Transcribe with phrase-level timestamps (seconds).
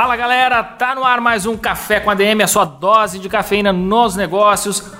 [0.00, 3.72] Fala galera, tá no ar mais um Café com ADM, a sua dose de cafeína
[3.72, 4.92] nos negócios.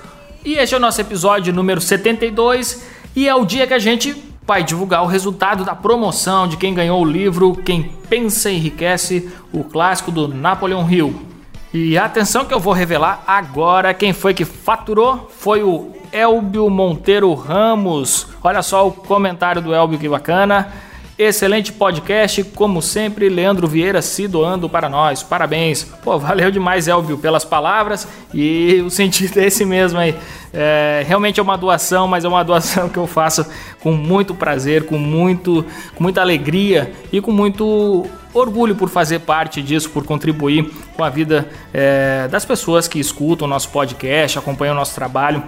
[0.43, 4.13] E este é o nosso episódio número 72 e é o dia que a gente
[4.45, 9.63] vai divulgar o resultado da promoção de quem ganhou o livro Quem Pensa Enriquece, o
[9.63, 11.25] clássico do Napoleon Hill.
[11.73, 17.33] E atenção que eu vou revelar agora quem foi que faturou foi o Elbio Monteiro
[17.33, 18.27] Ramos.
[18.43, 20.88] Olha só o comentário do Elbio que bacana.
[21.19, 25.21] Excelente podcast, como sempre, Leandro Vieira se doando para nós.
[25.21, 25.83] Parabéns.
[25.83, 30.15] Pô, valeu demais, Elvio, pelas palavras e o sentido é esse mesmo aí.
[30.53, 33.45] É, realmente é uma doação, mas é uma doação que eu faço
[33.81, 39.61] com muito prazer, com, muito, com muita alegria e com muito orgulho por fazer parte
[39.61, 44.73] disso, por contribuir com a vida é, das pessoas que escutam o nosso podcast, acompanham
[44.73, 45.43] o nosso trabalho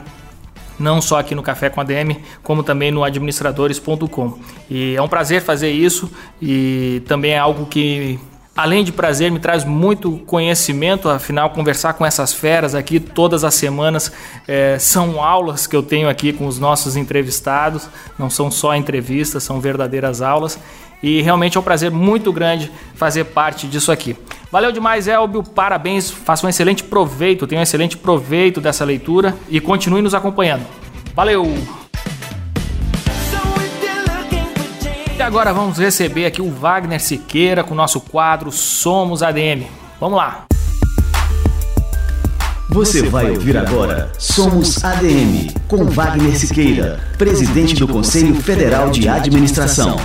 [0.80, 4.40] não só aqui no Café com a DM, como também no administradores.com.
[4.70, 8.20] E é um prazer fazer isso e também é algo que
[8.56, 13.56] Além de prazer, me traz muito conhecimento, afinal, conversar com essas feras aqui todas as
[13.56, 14.12] semanas
[14.46, 17.88] é, são aulas que eu tenho aqui com os nossos entrevistados,
[18.20, 20.60] não são só entrevistas, são verdadeiras aulas
[21.02, 24.18] e realmente é um prazer muito grande fazer parte disso aqui.
[24.52, 25.44] Valeu demais, Elbio.
[25.44, 26.12] Parabéns.
[26.12, 27.48] Faça um excelente proveito.
[27.48, 30.66] Tenha um excelente proveito dessa leitura e continue nos acompanhando.
[31.16, 31.46] Valeu!
[35.18, 39.68] E agora vamos receber aqui o Wagner Siqueira com o nosso quadro Somos ADM.
[40.00, 40.46] Vamos lá!
[42.70, 49.98] Você vai ouvir agora Somos ADM, com Wagner Siqueira, presidente do Conselho Federal de Administração.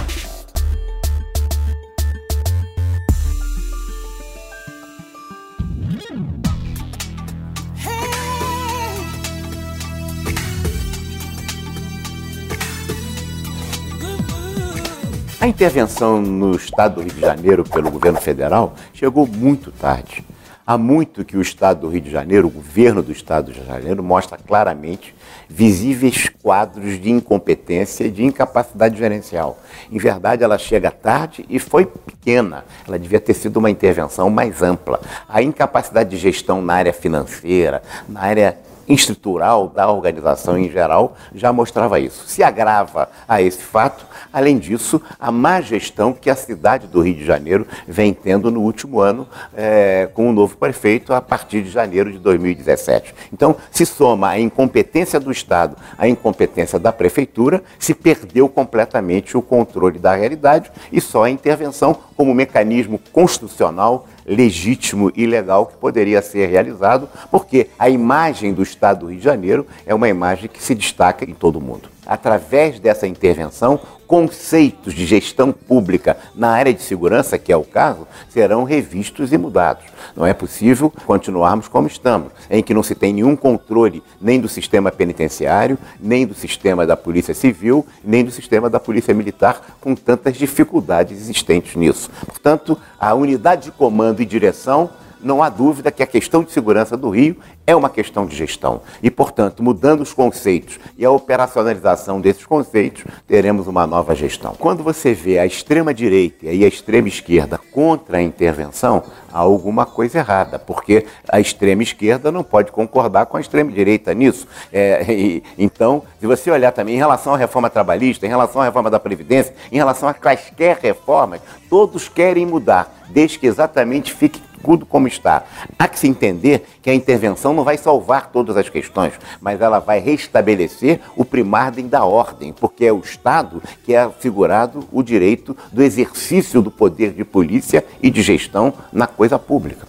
[15.47, 20.25] A intervenção no estado do Rio de Janeiro pelo governo federal chegou muito tarde.
[20.67, 23.62] Há muito que o estado do Rio de Janeiro, o governo do estado do Rio
[23.62, 25.15] de Janeiro, mostra claramente
[25.49, 29.57] visíveis quadros de incompetência e de incapacidade gerencial.
[29.89, 32.65] Em verdade, ela chega tarde e foi pequena.
[32.84, 35.01] Ela devia ter sido uma intervenção mais ampla.
[35.28, 38.59] A incapacidade de gestão na área financeira, na área
[38.89, 42.27] estrutural da organização em geral já mostrava isso.
[42.27, 47.14] Se agrava a esse fato, além disso, a má gestão que a cidade do Rio
[47.14, 49.26] de Janeiro vem tendo no último ano
[49.56, 53.14] é, com o novo prefeito a partir de janeiro de 2017.
[53.32, 59.41] Então, se soma a incompetência do Estado, a incompetência da prefeitura, se perdeu completamente o
[59.41, 66.20] controle da realidade e só a intervenção como mecanismo constitucional legítimo e legal que poderia
[66.20, 70.62] ser realizado, porque a imagem do Estado do Rio de Janeiro é uma imagem que
[70.62, 71.96] se destaca em todo o mundo.
[72.06, 78.06] Através dessa intervenção, conceitos de gestão pública na área de segurança, que é o caso,
[78.28, 79.84] serão revistos e mudados.
[80.15, 84.49] Não é possível continuarmos como estamos, em que não se tem nenhum controle nem do
[84.49, 89.95] sistema penitenciário, nem do sistema da Polícia Civil, nem do sistema da Polícia Militar, com
[89.95, 92.11] tantas dificuldades existentes nisso.
[92.25, 94.91] Portanto, a unidade de comando e direção
[95.26, 98.81] não há dúvida que a questão de segurança do Rio é uma questão de gestão.
[99.03, 104.54] E, portanto, mudando os conceitos e a operacionalização desses conceitos, teremos uma nova gestão.
[104.59, 110.59] Quando você vê a extrema-direita e a extrema-esquerda contra a intervenção, há alguma coisa errada,
[110.59, 114.47] porque a extrema-esquerda não pode concordar com a extrema-direita nisso.
[114.72, 118.65] É, e, então, se você olhar também em relação à reforma trabalhista, em relação à
[118.65, 124.41] reforma da Previdência, em relação a quaisquer reformas, todos querem mudar, desde que exatamente fique
[124.62, 125.44] tudo como está.
[125.78, 129.78] Há que se entender que a intervenção não vai salvar todas as questões, mas ela
[129.78, 135.57] vai restabelecer o primardem da ordem, porque é o Estado que é assegurado o direito
[135.72, 139.86] do exercício do poder de polícia e de gestão na coisa pública.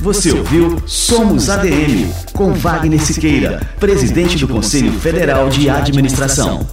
[0.00, 6.66] Você ouviu Somos ADM, com Wagner Siqueira, presidente do Conselho Federal de Administração.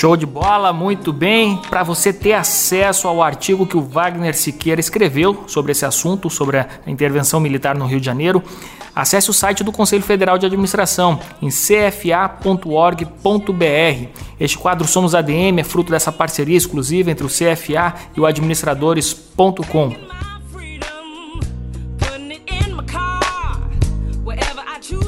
[0.00, 1.58] Show de bola, muito bem.
[1.68, 6.58] Para você ter acesso ao artigo que o Wagner Siqueira escreveu sobre esse assunto, sobre
[6.58, 8.42] a intervenção militar no Rio de Janeiro,
[8.96, 13.10] acesse o site do Conselho Federal de Administração em cfa.org.br.
[14.40, 19.94] Este quadro Somos ADM é fruto dessa parceria exclusiva entre o CFA e o administradores.com.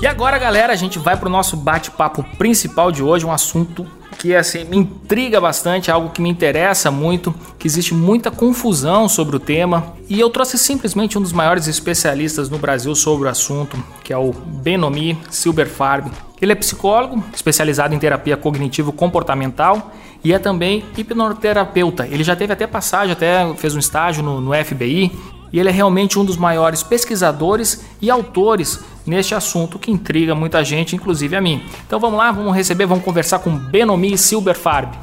[0.02, 3.86] E agora, galera, a gente vai para o nosso bate-papo principal de hoje, um assunto
[4.22, 9.34] que assim me intriga bastante, algo que me interessa muito, que existe muita confusão sobre
[9.34, 13.76] o tema, e eu trouxe simplesmente um dos maiores especialistas no Brasil sobre o assunto,
[14.04, 16.08] que é o Benomi Silberfarb.
[16.40, 19.90] Ele é psicólogo, especializado em terapia cognitivo comportamental
[20.22, 22.06] e é também hipnoterapeuta.
[22.06, 25.10] Ele já teve até passagem, até fez um estágio no, no FBI
[25.52, 30.64] e ele é realmente um dos maiores pesquisadores e autores neste assunto que intriga muita
[30.64, 31.62] gente, inclusive a mim.
[31.86, 34.96] Então vamos lá, vamos receber, vamos conversar com Benomi Silberfarb.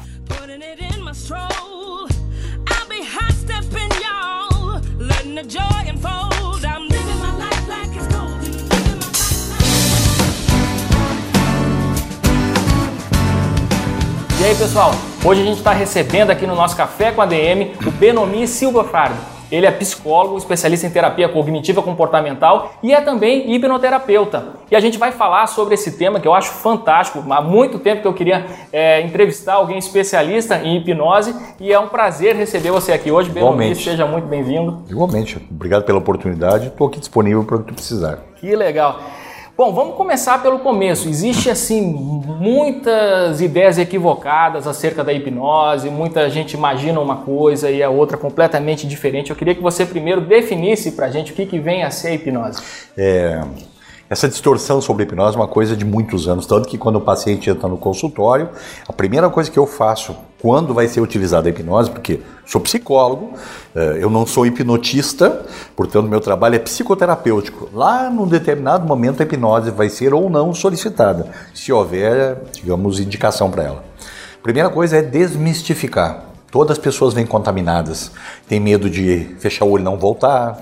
[14.40, 14.92] E aí pessoal,
[15.22, 19.14] hoje a gente está recebendo aqui no nosso Café com a DM o Benomi Silberfarb.
[19.50, 24.60] Ele é psicólogo, especialista em terapia cognitiva comportamental e é também hipnoterapeuta.
[24.70, 27.24] E a gente vai falar sobre esse tema que eu acho fantástico.
[27.30, 31.88] Há muito tempo que eu queria é, entrevistar alguém especialista em hipnose e é um
[31.88, 33.30] prazer receber você aqui hoje.
[33.30, 33.82] Igualmente.
[33.82, 34.84] Seja muito bem-vindo.
[34.88, 35.44] Igualmente.
[35.50, 36.68] Obrigado pela oportunidade.
[36.68, 38.18] Estou aqui disponível para o que precisar.
[38.36, 39.00] Que legal.
[39.60, 41.06] Bom, vamos começar pelo começo.
[41.06, 47.90] Existe assim muitas ideias equivocadas acerca da hipnose, muita gente imagina uma coisa e a
[47.90, 49.28] outra completamente diferente.
[49.28, 52.08] Eu queria que você primeiro definisse para a gente o que, que vem a ser
[52.08, 52.62] a hipnose.
[52.96, 53.42] É,
[54.10, 57.48] essa distorção sobre hipnose é uma coisa de muitos anos, tanto que quando o paciente
[57.48, 58.48] entra no consultório,
[58.88, 63.34] a primeira coisa que eu faço quando vai ser utilizada a hipnose, porque sou psicólogo,
[63.72, 65.46] eh, eu não sou hipnotista,
[65.76, 67.70] portanto meu trabalho é psicoterapêutico.
[67.72, 73.48] Lá num determinado momento a hipnose vai ser ou não solicitada, se houver, digamos, indicação
[73.48, 73.84] para ela.
[74.42, 76.24] Primeira coisa é desmistificar.
[76.50, 78.10] Todas as pessoas vêm contaminadas,
[78.48, 80.60] tem medo de fechar o olho e não voltar,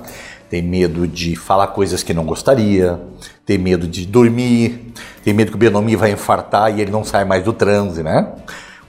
[0.49, 3.01] tem medo de falar coisas que não gostaria,
[3.45, 4.93] tem medo de dormir,
[5.23, 8.33] tem medo que o Benomi vai infartar e ele não sai mais do transe, né?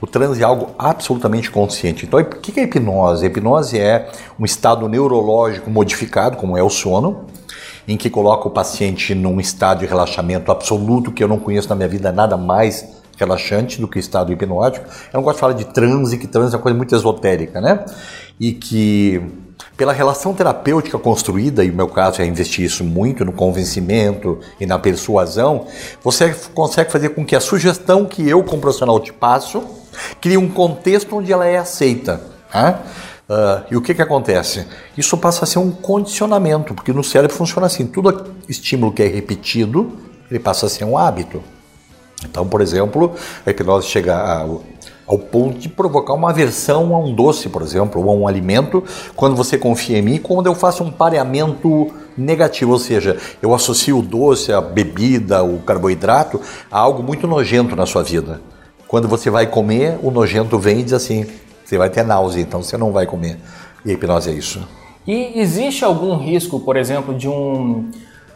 [0.00, 2.06] O transe é algo absolutamente consciente.
[2.06, 3.24] Então, o que é a hipnose?
[3.24, 7.26] A hipnose é um estado neurológico modificado, como é o sono,
[7.86, 11.74] em que coloca o paciente num estado de relaxamento absoluto, que eu não conheço na
[11.74, 14.86] minha vida nada mais relaxante do que o estado hipnótico.
[15.12, 17.84] Eu não gosto de falar de transe, que transe é uma coisa muito esotérica, né?
[18.38, 19.22] E que
[19.76, 24.66] pela relação terapêutica construída, e o meu caso é investir isso muito no convencimento e
[24.66, 25.66] na persuasão,
[26.02, 29.62] você consegue fazer com que a sugestão que eu, como profissional, te passo,
[30.20, 32.20] crie um contexto onde ela é aceita.
[32.54, 32.78] Né?
[33.28, 34.66] Uh, e o que, que acontece?
[34.98, 39.06] Isso passa a ser um condicionamento, porque no cérebro funciona assim: todo estímulo que é
[39.06, 39.92] repetido,
[40.28, 41.42] ele passa a ser um hábito.
[42.24, 43.14] Então, por exemplo,
[43.46, 44.46] a hipnose chega a,
[45.10, 48.84] ao ponto de provocar uma aversão a um doce, por exemplo, ou a um alimento,
[49.16, 53.98] quando você confia em mim, quando eu faço um pareamento negativo, ou seja, eu associo
[53.98, 56.40] o doce, a bebida, o carboidrato
[56.70, 58.40] a algo muito nojento na sua vida.
[58.86, 61.26] Quando você vai comer, o nojento vem e diz assim:
[61.64, 63.36] você vai ter náusea, então você não vai comer.
[63.84, 64.64] E a hipnose é isso.
[65.04, 67.90] E existe algum risco, por exemplo, de um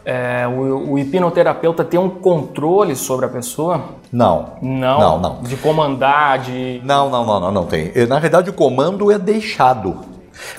[0.05, 3.83] é, o, o, hipnoterapeuta ter um controle sobre a pessoa?
[4.11, 4.51] Não.
[4.61, 4.99] Não?
[4.99, 5.41] Não, não.
[5.41, 6.79] De comandar, de...
[6.83, 7.91] Não, não, não, não, não tem.
[8.07, 9.97] Na verdade, o comando é deixado.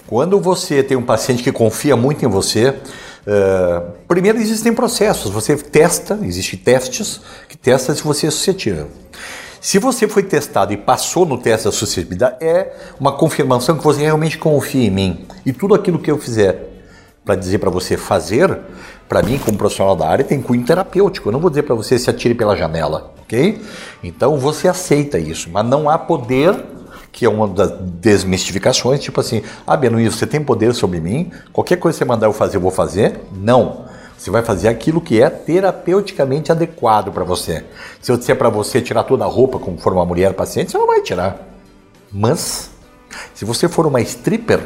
[0.06, 5.30] Quando você tem um paciente que confia muito em você, uh, primeiro existem processos.
[5.30, 8.88] Você testa, existem testes que testam se você é suscetível.
[9.61, 14.00] Se você foi testado e passou no teste da suscetibilidade, é uma confirmação que você
[14.02, 15.26] realmente confia em mim.
[15.44, 16.75] E tudo aquilo que eu fizer
[17.26, 18.56] para dizer para você fazer,
[19.09, 21.28] para mim, como profissional da área, tem cunho terapêutico.
[21.28, 23.61] Eu não vou dizer para você se atire pela janela, ok?
[24.02, 26.54] Então você aceita isso, mas não há poder,
[27.11, 31.76] que é uma das desmistificações, tipo assim, ah, Benoît, você tem poder sobre mim, qualquer
[31.76, 33.21] coisa que você mandar eu fazer, eu vou fazer.
[33.35, 33.87] Não.
[34.16, 37.64] Você vai fazer aquilo que é terapeuticamente adequado para você.
[38.00, 40.78] Se eu disser para você tirar toda a roupa, como for uma mulher paciente, você
[40.78, 41.37] não vai tirar.
[42.11, 42.71] Mas,
[43.35, 44.61] se você for uma stripper,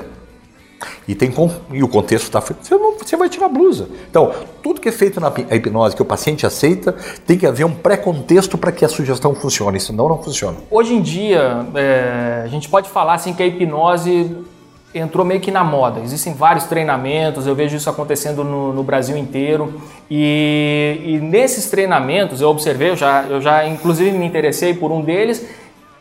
[1.06, 1.32] e, tem,
[1.72, 3.88] e o contexto está você, você vai tirar a blusa.
[4.10, 4.32] Então,
[4.62, 6.94] tudo que é feito na hipnose, que o paciente aceita,
[7.26, 10.56] tem que haver um pré-contexto para que a sugestão funcione, senão não funciona.
[10.70, 14.37] Hoje em dia, é, a gente pode falar assim que a hipnose
[14.94, 16.00] entrou meio que na moda.
[16.00, 19.80] Existem vários treinamentos, eu vejo isso acontecendo no, no Brasil inteiro.
[20.10, 25.00] E, e, nesses treinamentos eu observei, eu já, eu já inclusive me interessei por um
[25.00, 25.46] deles,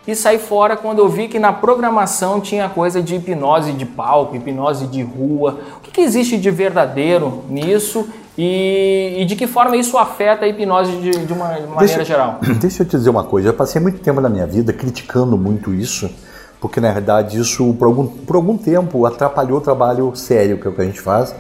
[0.08, 4.36] e saí fora quando eu vi que na programação tinha coisa de hipnose de palco,
[4.36, 5.60] hipnose de rua.
[5.78, 10.48] O que, que existe de verdadeiro nisso e, e, de que forma isso afeta a
[10.48, 12.40] hipnose de, de uma de maneira deixa, geral?
[12.60, 15.74] Deixa eu te dizer uma coisa, eu passei muito tempo na minha vida criticando muito
[15.74, 16.10] isso,
[16.62, 20.70] porque na verdade isso por algum, por algum tempo atrapalhou o trabalho sério que é
[20.70, 21.36] o que a gente faz.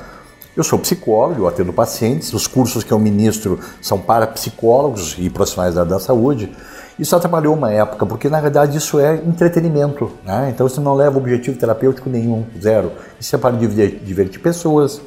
[0.58, 5.30] Eu sou psicólogo, eu atendo pacientes, os cursos que eu ministro são para psicólogos e
[5.30, 6.52] profissionais da, da saúde.
[7.00, 10.52] Isso atrapalhou uma época, porque na verdade isso é entretenimento, né?
[10.54, 12.92] então isso não leva objetivo terapêutico nenhum, zero.
[13.20, 15.02] Isso é para divertir pessoas,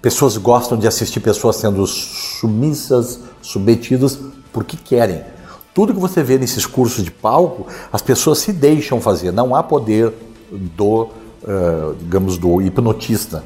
[0.00, 4.18] Pessoas gostam de assistir pessoas sendo submissas, submetidas
[4.52, 5.22] porque querem.
[5.74, 9.32] Tudo que você vê nesses cursos de palco, as pessoas se deixam fazer.
[9.32, 10.12] Não há poder
[10.52, 11.08] do,
[11.42, 13.42] uh, digamos, do hipnotista.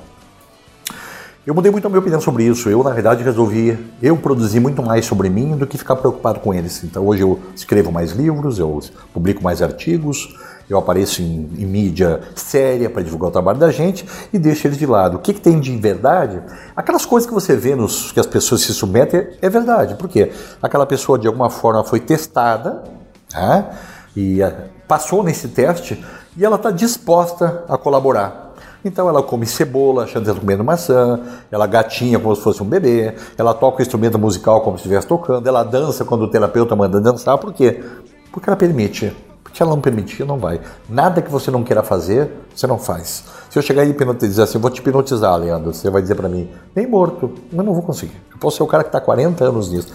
[1.49, 2.69] Eu mudei muito a minha opinião sobre isso.
[2.69, 6.53] Eu, na verdade, resolvi eu produzir muito mais sobre mim do que ficar preocupado com
[6.53, 6.85] eles.
[6.85, 8.79] Então, hoje eu escrevo mais livros, eu
[9.15, 10.37] publico mais artigos,
[10.69, 14.77] eu apareço em, em mídia séria para divulgar o trabalho da gente e deixo eles
[14.77, 15.17] de lado.
[15.17, 16.43] O que, que, tem de verdade?
[16.77, 19.95] Aquelas coisas que você vê nos que as pessoas se submetem é verdade.
[19.95, 20.31] Por quê?
[20.61, 22.85] Aquela pessoa de alguma forma foi testada
[23.33, 23.71] né,
[24.15, 24.55] e eh,
[24.87, 26.05] passou nesse teste
[26.37, 28.48] e ela está disposta a colaborar.
[28.85, 31.21] Então ela come cebola, achando está comendo maçã,
[31.51, 35.07] ela gatinha como se fosse um bebê, ela toca o instrumento musical como se estivesse
[35.07, 37.83] tocando, ela dança quando o terapeuta manda dançar, por quê?
[38.31, 39.13] Porque ela permite.
[39.59, 40.61] Se ela não permitir, não vai.
[40.89, 43.25] Nada que você não queira fazer, você não faz.
[43.51, 46.29] Se eu chegar e hipnotizar assim, eu vou te hipnotizar, Leandro, você vai dizer para
[46.29, 48.15] mim, nem morto, eu não vou conseguir.
[48.31, 49.93] Eu posso ser o cara que está 40 anos nisso.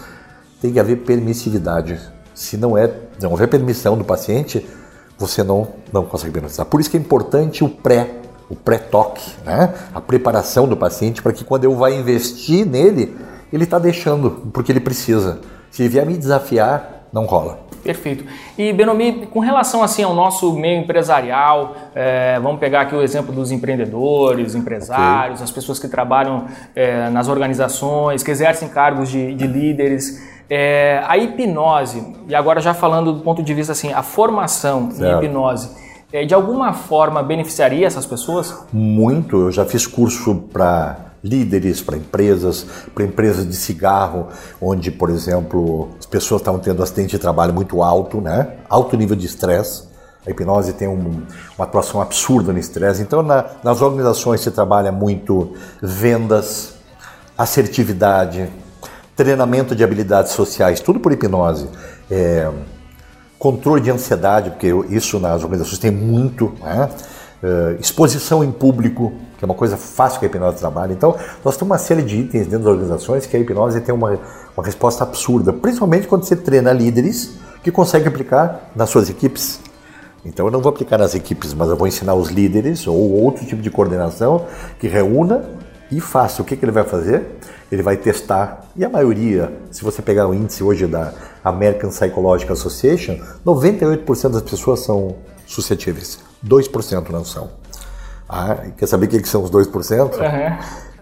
[0.60, 1.98] Tem que haver permissividade.
[2.34, 4.68] Se não é, não houver permissão do paciente,
[5.16, 6.66] você não, não consegue hipnotizar.
[6.66, 9.72] Por isso que é importante o pré, o pré-toque, né?
[9.94, 13.16] a preparação do paciente, para que quando eu vá investir nele,
[13.52, 15.40] ele está deixando, porque ele precisa.
[15.70, 17.64] Se vier me desafiar, não rola.
[17.84, 18.24] Perfeito.
[18.56, 23.32] E Benomi, com relação assim ao nosso meio empresarial, é, vamos pegar aqui o exemplo
[23.32, 25.44] dos empreendedores, empresários, okay.
[25.44, 30.22] as pessoas que trabalham é, nas organizações, que exercem cargos de, de líderes.
[30.48, 35.22] É, a hipnose, e agora já falando do ponto de vista assim, a formação certo.
[35.22, 35.70] em hipnose,
[36.22, 38.54] de alguma forma beneficiaria essas pessoas?
[38.72, 39.36] Muito.
[39.36, 44.28] Eu já fiz curso para líderes, para empresas, para empresas de cigarro,
[44.60, 48.58] onde, por exemplo, as pessoas estavam tendo acidente de trabalho muito alto, né?
[48.68, 49.88] alto nível de estresse.
[50.26, 51.22] A hipnose tem um,
[51.56, 53.02] uma atuação absurda no estresse.
[53.02, 56.74] Então, na, nas organizações se trabalha muito vendas,
[57.36, 58.48] assertividade,
[59.16, 61.68] treinamento de habilidades sociais, tudo por hipnose.
[62.10, 62.50] É,
[63.44, 66.88] controle de ansiedade, porque isso nas organizações tem muito, né?
[67.42, 70.94] é, exposição em público, que é uma coisa fácil que a hipnose trabalha.
[70.94, 74.18] Então, nós temos uma série de itens dentro das organizações que a hipnose tem uma,
[74.56, 79.60] uma resposta absurda, principalmente quando você treina líderes que conseguem aplicar nas suas equipes.
[80.24, 83.44] Então, eu não vou aplicar nas equipes, mas eu vou ensinar os líderes ou outro
[83.44, 84.46] tipo de coordenação
[84.80, 85.44] que reúna
[85.90, 86.42] e faça.
[86.42, 87.22] O que, que ele vai fazer?
[87.70, 88.64] Ele vai testar.
[88.76, 91.12] E a maioria, se você pegar o índice hoje da
[91.42, 97.50] American Psychological Association, 98% das pessoas são suscetíveis, 2% não são.
[98.28, 100.14] Ah, quer saber o que são os 2%?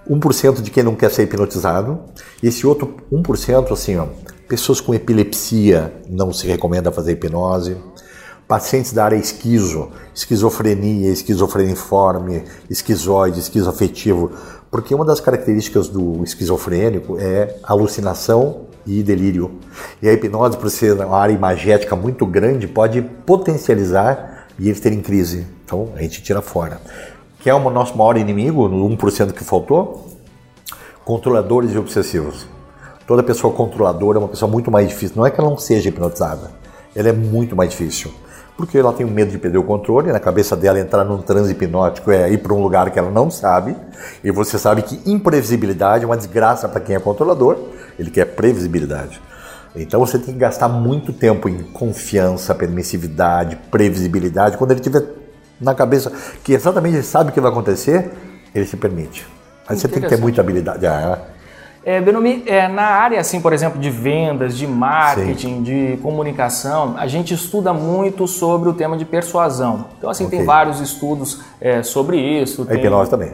[0.09, 0.19] Uhum.
[0.19, 2.01] 1% de quem não quer ser hipnotizado.
[2.43, 4.07] E esse outro 1%, assim, ó,
[4.49, 7.77] pessoas com epilepsia não se recomenda fazer hipnose.
[8.49, 14.33] Pacientes da área esquizo, esquizofrenia, esquizofreniforme, esquizoide, esquizoafetivo.
[14.73, 19.59] Porque uma das características do esquizofrênico é alucinação e delírio.
[20.01, 25.03] E a hipnose, por ser uma área imagética muito grande, pode potencializar e eles terem
[25.03, 25.47] crise.
[25.63, 26.81] Então a gente tira fora.
[27.41, 30.09] Quem é o nosso maior inimigo, no 1% que faltou?
[31.05, 32.47] Controladores e obsessivos.
[33.07, 35.17] Toda pessoa controladora é uma pessoa muito mais difícil.
[35.19, 36.51] Não é que ela não seja hipnotizada,
[36.97, 38.11] ela é muito mais difícil.
[38.57, 42.11] Porque ela tem medo de perder o controle, na cabeça dela entrar num transe hipnótico
[42.11, 43.75] é ir para um lugar que ela não sabe,
[44.23, 47.59] e você sabe que imprevisibilidade é uma desgraça para quem é controlador,
[47.99, 49.21] ele quer previsibilidade.
[49.75, 55.03] Então você tem que gastar muito tempo em confiança, permissividade, previsibilidade, quando ele tiver
[55.61, 56.13] na cabeça
[56.45, 58.11] que exatamente ele sabe o que vai acontecer,
[58.55, 59.27] ele se permite.
[59.69, 60.87] Mas você tem que ter muita habilidade.
[60.87, 61.19] Ah,
[61.85, 65.63] é, Benomi, é, na área, assim, por exemplo, de vendas, de marketing, Sim.
[65.63, 69.87] de comunicação, a gente estuda muito sobre o tema de persuasão.
[69.99, 70.39] Então, assim, okay.
[70.39, 72.63] tem vários estudos é, sobre isso.
[72.63, 72.79] A tem...
[72.79, 73.33] hipnose também.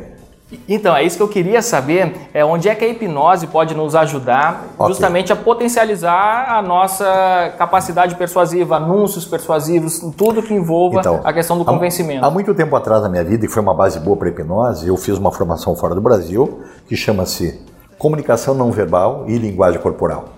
[0.66, 3.94] Então, é isso que eu queria saber, é onde é que a hipnose pode nos
[3.94, 4.86] ajudar okay.
[4.86, 11.58] justamente a potencializar a nossa capacidade persuasiva, anúncios persuasivos, tudo que envolva então, a questão
[11.58, 12.24] do convencimento.
[12.24, 14.30] Há, há muito tempo atrás na minha vida, e foi uma base boa para a
[14.30, 17.60] hipnose, eu fiz uma formação fora do Brasil que chama-se
[17.98, 20.28] Comunicação Não Verbal e Linguagem Corporal.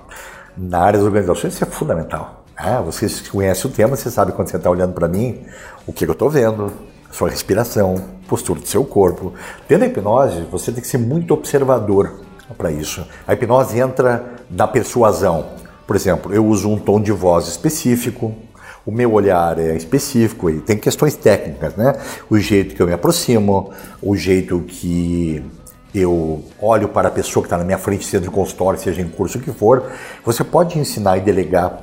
[0.57, 2.43] Na área das organizações isso é fundamental.
[2.57, 5.43] Ah, você conhece o tema, você sabe quando você está olhando para mim
[5.87, 6.73] o que eu estou vendo,
[7.11, 9.35] sua respiração, postura do seu corpo.
[9.69, 12.21] Dentro da hipnose, você tem que ser muito observador
[12.57, 13.07] para isso.
[13.27, 15.45] A hipnose entra na persuasão.
[15.87, 18.35] Por exemplo, eu uso um tom de voz específico,
[18.87, 21.93] o meu olhar é específico e tem questões técnicas, né?
[22.31, 25.45] O jeito que eu me aproximo, o jeito que
[25.95, 29.09] eu olho para a pessoa que está na minha frente, seja de consultório, seja em
[29.09, 29.91] curso que for.
[30.25, 31.81] Você pode ensinar e delegar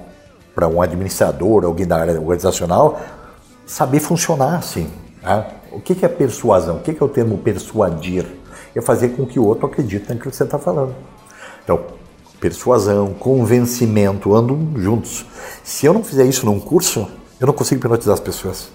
[0.55, 2.99] para um administrador, alguém da área organizacional,
[3.65, 4.89] saber funcionar assim.
[5.21, 5.45] Né?
[5.71, 6.77] O que é persuasão?
[6.77, 8.25] O que é o termo persuadir?
[8.75, 10.95] É fazer com que o outro acredite naquilo que você está falando.
[11.63, 11.79] Então,
[12.39, 15.25] persuasão, convencimento andam juntos.
[15.63, 17.07] Se eu não fizer isso num curso,
[17.39, 18.69] eu não consigo hipnotizar as pessoas.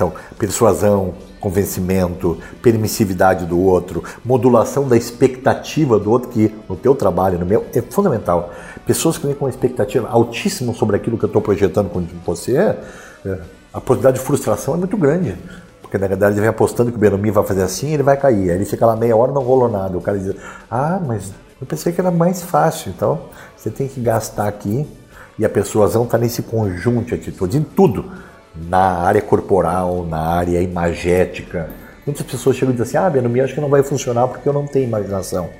[0.00, 7.38] Então, persuasão, convencimento, permissividade do outro, modulação da expectativa do outro, que no teu trabalho,
[7.38, 8.50] no meu, é fundamental.
[8.86, 12.56] Pessoas que vêm com uma expectativa altíssima sobre aquilo que eu estou projetando com você,
[12.56, 12.78] é,
[13.74, 15.36] a possibilidade de frustração é muito grande.
[15.82, 18.52] Porque na verdade ele vem apostando que o Benjamin vai fazer assim ele vai cair.
[18.52, 19.98] Aí ele fica lá meia hora não rolou nada.
[19.98, 20.34] O cara diz,
[20.70, 21.30] ah, mas
[21.60, 22.90] eu pensei que era mais fácil.
[22.96, 23.20] Então
[23.54, 24.86] você tem que gastar aqui.
[25.38, 28.04] E a persuasão está nesse conjunto de atitudes, em tudo
[28.54, 31.70] na área corporal, na área imagética.
[32.04, 34.52] Muitas pessoas chegam e dizem assim: Ah, Benomia, acho que não vai funcionar porque eu
[34.52, 35.50] não tenho imaginação.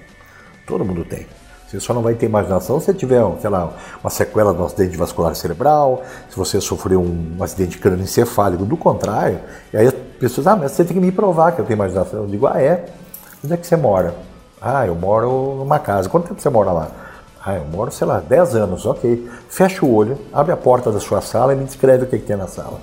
[0.66, 1.26] Todo mundo tem.
[1.70, 4.64] Você só não vai ter imaginação se você tiver, sei lá, uma sequela de um
[4.64, 8.64] acidente vascular cerebral, se você sofreu um acidente crânioencefálico.
[8.64, 9.38] Do contrário,
[9.72, 12.22] e aí as pessoas, ah, mas você tem que me provar que eu tenho imaginação.
[12.22, 12.86] Eu digo, ah, é?
[13.44, 14.14] Onde é que você mora?
[14.60, 16.08] Ah, eu moro numa casa.
[16.08, 16.90] Quanto tempo você mora lá?
[17.44, 19.28] Ah, eu moro, sei lá, 10 anos, ok.
[19.48, 22.26] Fecha o olho, abre a porta da sua sala e me descreve o que, que
[22.26, 22.80] tem na sala.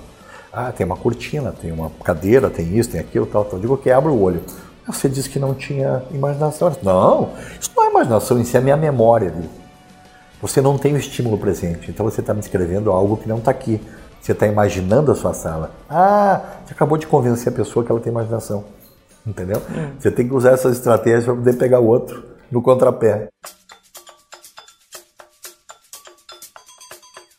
[0.52, 3.60] Ah, tem uma cortina, tem uma cadeira, tem isso, tem aquilo, tal, tal.
[3.60, 4.42] Digo, ok, abre o olho.
[4.86, 6.74] Você disse que não tinha imaginação.
[6.82, 9.32] Não, isso não é imaginação, isso é a minha memória.
[10.40, 13.50] Você não tem o estímulo presente, então você está me descrevendo algo que não está
[13.50, 13.80] aqui.
[14.20, 15.70] Você está imaginando a sua sala.
[15.88, 18.64] Ah, você acabou de convencer a pessoa que ela tem imaginação.
[19.26, 19.62] Entendeu?
[19.70, 19.90] Hum.
[19.98, 23.28] Você tem que usar essas estratégias para poder pegar o outro no contrapé.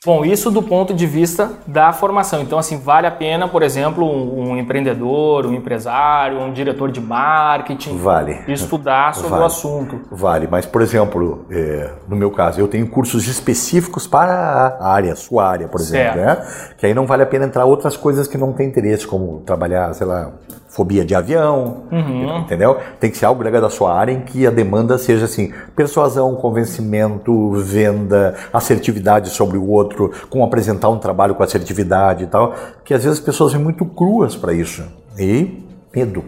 [0.10, 2.42] Bom, isso do ponto de vista da formação.
[2.42, 7.00] Então, assim, vale a pena, por exemplo, um, um empreendedor, um empresário, um diretor de
[7.00, 8.40] marketing vale.
[8.48, 9.44] estudar sobre vale.
[9.44, 10.00] o assunto.
[10.10, 15.16] Vale, mas, por exemplo, é, no meu caso, eu tenho cursos específicos para a área,
[15.16, 16.44] sua área, por exemplo, né?
[16.80, 19.94] Que aí não vale a pena entrar outras coisas que não tem interesse, como trabalhar,
[19.94, 20.32] sei lá,
[20.70, 22.40] fobia de avião, uhum.
[22.40, 22.78] entendeu?
[23.00, 27.52] Tem que ser algo à sua área em que a demanda seja assim, persuasão, convencimento,
[27.54, 29.99] venda, assertividade sobre o outro,
[30.30, 33.86] como apresentar um trabalho com assertividade e tal, que às vezes as pessoas são muito
[33.86, 34.84] cruas para isso.
[35.18, 36.24] E medo.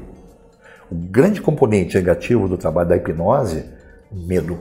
[0.92, 3.64] O grande componente negativo do trabalho da hipnose,
[4.12, 4.60] medo.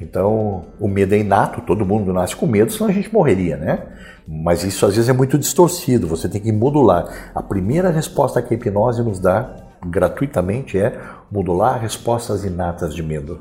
[0.00, 3.82] Então, o medo é inato, todo mundo nasce com medo, senão a gente morreria, né?
[4.26, 7.30] Mas isso às vezes é muito distorcido, você tem que modular.
[7.34, 10.98] A primeira resposta que a hipnose nos dá gratuitamente é
[11.30, 13.40] modular respostas inatas de medo.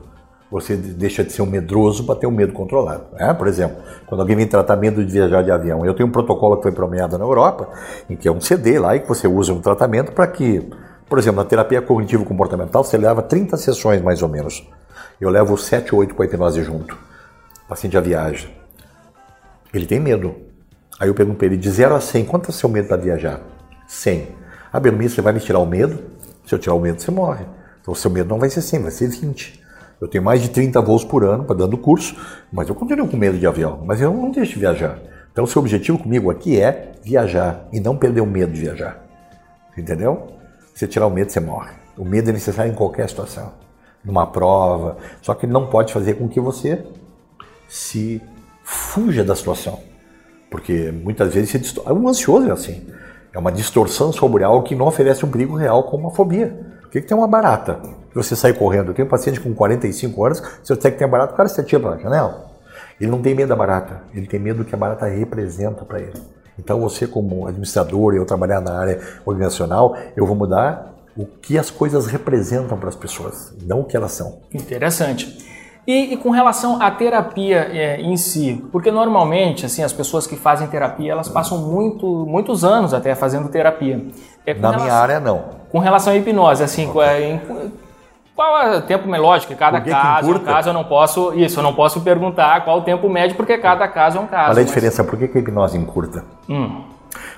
[0.50, 3.04] Você deixa de ser um medroso para ter um medo controlado.
[3.14, 3.34] Né?
[3.34, 6.56] Por exemplo, quando alguém vem tratar medo de viajar de avião, eu tenho um protocolo
[6.58, 7.70] que foi premiado na Europa,
[8.10, 10.66] em que é um CD lá e que você usa um tratamento para que,
[11.10, 14.66] por exemplo, na terapia cognitivo-comportamental, você leva 30 sessões mais ou menos.
[15.20, 16.96] Eu levo 7 ou 8 com a hipnose junto.
[17.66, 18.48] O paciente já viaja.
[19.74, 20.34] Ele tem medo.
[20.98, 23.42] Aí eu pergunto para ele, de 0 a 100, quanto é seu medo para viajar?
[23.86, 24.30] 100.
[24.72, 26.00] Ah, Belmiro, você vai me tirar o medo?
[26.46, 27.46] Se eu tirar o medo, você morre.
[27.82, 29.67] Então o seu medo não vai ser 100, vai ser 20.
[30.00, 32.16] Eu tenho mais de 30 voos por ano para dando curso,
[32.52, 35.00] mas eu continuo com medo de avião, mas eu não deixo de viajar.
[35.32, 39.04] Então o seu objetivo comigo aqui é viajar e não perder o medo de viajar.
[39.78, 40.28] Entendeu?
[40.74, 41.72] Se tirar o medo, você morre.
[41.98, 43.54] O medo é necessário em qualquer situação.
[44.04, 46.86] Numa prova, só que ele não pode fazer com que você
[47.68, 48.22] se
[48.64, 49.80] fuja da situação.
[50.50, 51.92] Porque muitas vezes você distor...
[51.92, 52.88] um ansioso é assim.
[53.34, 56.77] É uma distorção sobre algo que não oferece um perigo real, como uma fobia.
[56.88, 57.80] O que, que tem uma barata?
[58.16, 58.92] Você sai correndo.
[58.92, 61.50] Eu tenho um paciente com 45 anos, se eu disser que tem barata, o cara
[61.50, 62.48] se atira pela janela.
[63.00, 66.00] Ele não tem medo da barata, ele tem medo do que a barata representa para
[66.00, 66.20] ele.
[66.58, 71.70] Então você como administrador, eu trabalhar na área organizacional, eu vou mudar o que as
[71.70, 74.40] coisas representam para as pessoas, não o que elas são.
[74.54, 75.46] Interessante.
[75.86, 80.36] E, e, com relação à terapia é, em si, porque normalmente assim as pessoas que
[80.36, 84.06] fazem terapia elas passam muito, muitos anos até fazendo terapia.
[84.48, 85.44] É, Na relação, minha área não.
[85.70, 87.34] Com relação à hipnose, assim, okay.
[87.34, 87.42] em,
[88.34, 89.54] qual é o tempo lógico?
[89.58, 92.82] Cada que caso, que caso eu não posso isso, eu não posso perguntar qual o
[92.82, 94.46] tempo médio porque cada caso é um caso.
[94.46, 94.68] Qual é a mas...
[94.68, 95.04] diferença?
[95.04, 96.24] Por que, que a hipnose encurta?
[96.48, 96.82] Hum.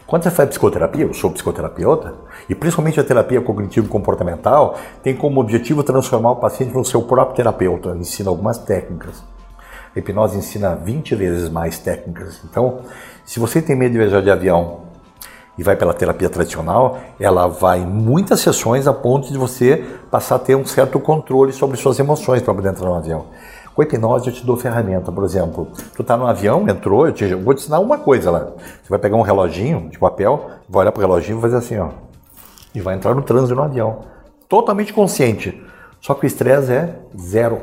[0.06, 2.13] Quando você faz psicoterapia, eu sou psicoterapeuta,
[2.48, 7.95] e principalmente a terapia cognitivo-comportamental tem como objetivo transformar o paciente no seu próprio terapeuta,
[7.98, 9.24] ensina algumas técnicas.
[9.95, 12.41] A hipnose ensina 20 vezes mais técnicas.
[12.43, 12.82] Então,
[13.26, 14.88] se você tem medo de viajar de avião
[15.60, 20.36] e vai pela terapia tradicional, ela vai em muitas sessões a ponto de você passar
[20.36, 23.26] a ter um certo controle sobre suas emoções para poder entrar no avião.
[23.76, 25.67] Com a hipnose eu te dou ferramenta, por exemplo,
[25.98, 28.39] tu tá no avião, entrou, eu, te, eu vou te ensinar uma coisa lá.
[28.82, 31.78] Você vai pegar um reloginho de papel, vai olhar pro reloginho e vai fazer assim,
[31.78, 31.89] ó.
[32.74, 34.04] E vai entrar no trânsito no avião.
[34.48, 35.62] Totalmente consciente.
[36.00, 37.60] Só que o estresse é zero.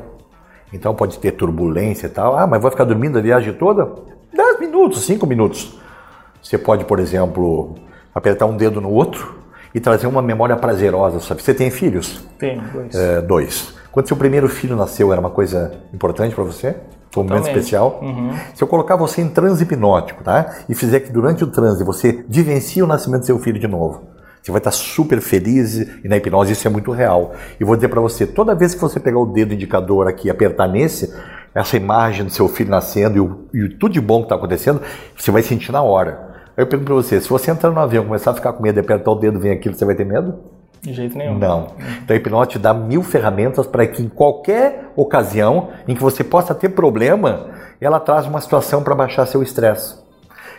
[0.70, 2.36] Então pode ter turbulência e tal.
[2.36, 3.90] Ah, mas vai ficar dormindo a viagem toda?
[4.34, 5.78] 10 minutos, 5 minutos.
[6.42, 7.74] Você pode, por exemplo,
[8.16, 9.36] apertar um dedo no outro
[9.74, 11.20] e trazer uma memória prazerosa.
[11.20, 11.42] Sabe?
[11.42, 12.26] Você tem filhos?
[12.38, 12.94] Tenho, dois.
[12.94, 13.74] É, dois.
[13.92, 16.76] Quando seu primeiro filho nasceu, era uma coisa importante para você?
[17.10, 18.00] Foi um momento especial?
[18.02, 18.30] Uhum.
[18.54, 20.56] Se eu colocar você em transe hipnótico, tá?
[20.66, 24.02] E fizer que durante o transe você vivencie o nascimento do seu filho de novo.
[24.42, 27.34] Você vai estar super feliz e na hipnose isso é muito real.
[27.60, 30.30] E vou dizer para você, toda vez que você pegar o dedo indicador aqui e
[30.30, 31.14] apertar nesse,
[31.54, 34.80] essa imagem do seu filho nascendo e, o, e tudo de bom que está acontecendo,
[35.16, 36.35] você vai sentir na hora.
[36.56, 38.62] Aí eu pergunto para você, se você entrar no avião e começar a ficar com
[38.62, 40.38] medo e apertar o dedo vem aquilo, você vai ter medo?
[40.80, 41.38] De jeito nenhum.
[41.38, 41.68] Não.
[42.02, 46.24] Então a hipnose te dá mil ferramentas para que em qualquer ocasião em que você
[46.24, 47.48] possa ter problema,
[47.80, 49.96] ela traz uma situação para baixar seu estresse.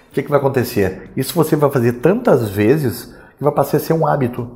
[0.09, 1.09] O que, que vai acontecer?
[1.15, 3.05] Isso você vai fazer tantas vezes
[3.37, 4.49] que vai passar a ser um hábito.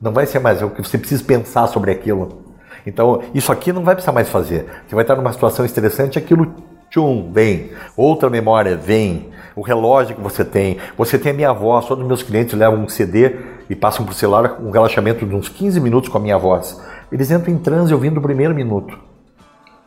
[0.00, 2.44] Não vai ser mais o que você precisa pensar sobre aquilo.
[2.86, 4.66] Então, isso aqui não vai precisar mais fazer.
[4.86, 6.54] Você vai estar numa situação estressante, aquilo
[6.96, 7.70] tchum, vem.
[7.96, 9.28] Outra memória vem.
[9.54, 10.78] O relógio que você tem.
[10.96, 11.86] Você tem a minha voz.
[11.86, 13.36] Todos os meus clientes levam um CD
[13.70, 16.80] e passam por celular um relaxamento de uns 15 minutos com a minha voz.
[17.10, 18.98] Eles entram em transe ouvindo o primeiro minuto.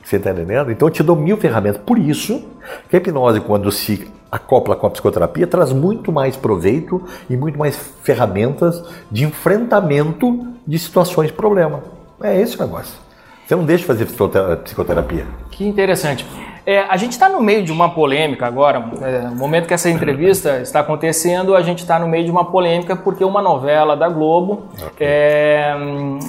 [0.03, 0.71] Você está entendendo?
[0.71, 1.81] Então eu te dou mil ferramentas.
[1.85, 2.43] Por isso
[2.89, 7.59] que a hipnose, quando se acopla com a psicoterapia, traz muito mais proveito e muito
[7.59, 11.83] mais ferramentas de enfrentamento de situações de problema.
[12.23, 12.97] É esse o negócio.
[13.45, 15.25] Você não deixa de fazer psicotera- psicoterapia.
[15.51, 16.25] Que interessante.
[16.69, 18.91] É, a gente está no meio de uma polêmica agora.
[19.01, 22.45] é, no momento que essa entrevista está acontecendo, a gente está no meio de uma
[22.45, 24.67] polêmica porque uma novela da Globo,
[24.99, 26.19] é, hum,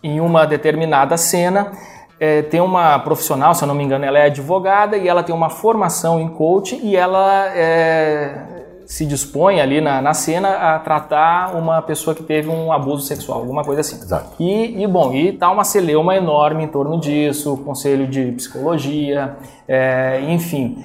[0.00, 1.72] em uma determinada cena,
[2.20, 5.34] é, tem uma profissional, se eu não me engano, ela é advogada e ela tem
[5.34, 8.61] uma formação em coach e ela é,
[8.92, 13.38] se dispõe ali na, na cena a tratar uma pessoa que teve um abuso sexual,
[13.38, 13.96] alguma coisa assim.
[13.96, 14.34] Exato.
[14.38, 19.34] E, e, bom, e tá uma celeuma enorme em torno disso, conselho de psicologia,
[19.66, 20.84] é, enfim.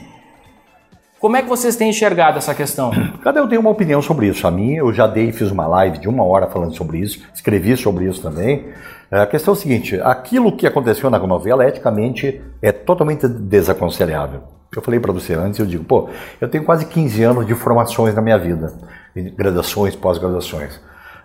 [1.19, 2.91] Como é que vocês têm enxergado essa questão?
[3.21, 4.47] Cada um tem uma opinião sobre isso.
[4.47, 7.75] A minha, eu já dei, fiz uma live de uma hora falando sobre isso, escrevi
[7.75, 8.69] sobre isso também.
[9.11, 14.56] É, A questão é a seguinte: aquilo que aconteceu na novela, eticamente, é totalmente desaconselhável.
[14.75, 16.09] Eu falei para você antes, eu digo, pô,
[16.41, 18.73] eu tenho quase 15 anos de formações na minha vida,
[19.15, 20.79] graduações, pós-graduações.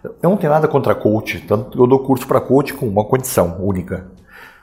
[0.05, 3.57] Eu não tenho nada contra coach, tanto eu dou curso para coach com uma condição
[3.61, 4.07] única.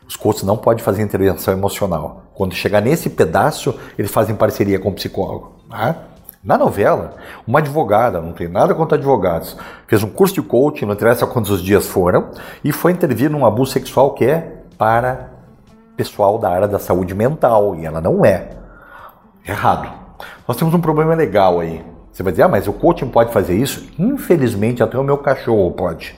[0.07, 2.23] Os coaches não podem fazer intervenção emocional.
[2.33, 5.57] Quando chegar nesse pedaço, eles fazem parceria com o psicólogo.
[5.69, 5.95] tá?
[6.43, 7.15] Na novela,
[7.45, 11.61] uma advogada, não tem nada contra advogados, fez um curso de coaching, não interessa quantos
[11.61, 12.31] dias foram,
[12.63, 15.31] e foi intervir num abuso sexual que é para
[15.97, 18.58] pessoal da área da saúde mental, e ela não é.
[19.47, 19.91] Errado.
[20.47, 21.81] Nós temos um problema legal aí.
[22.11, 23.87] Você vai dizer, ah, mas o coaching pode fazer isso?
[23.97, 26.15] Infelizmente, até o meu cachorro pode.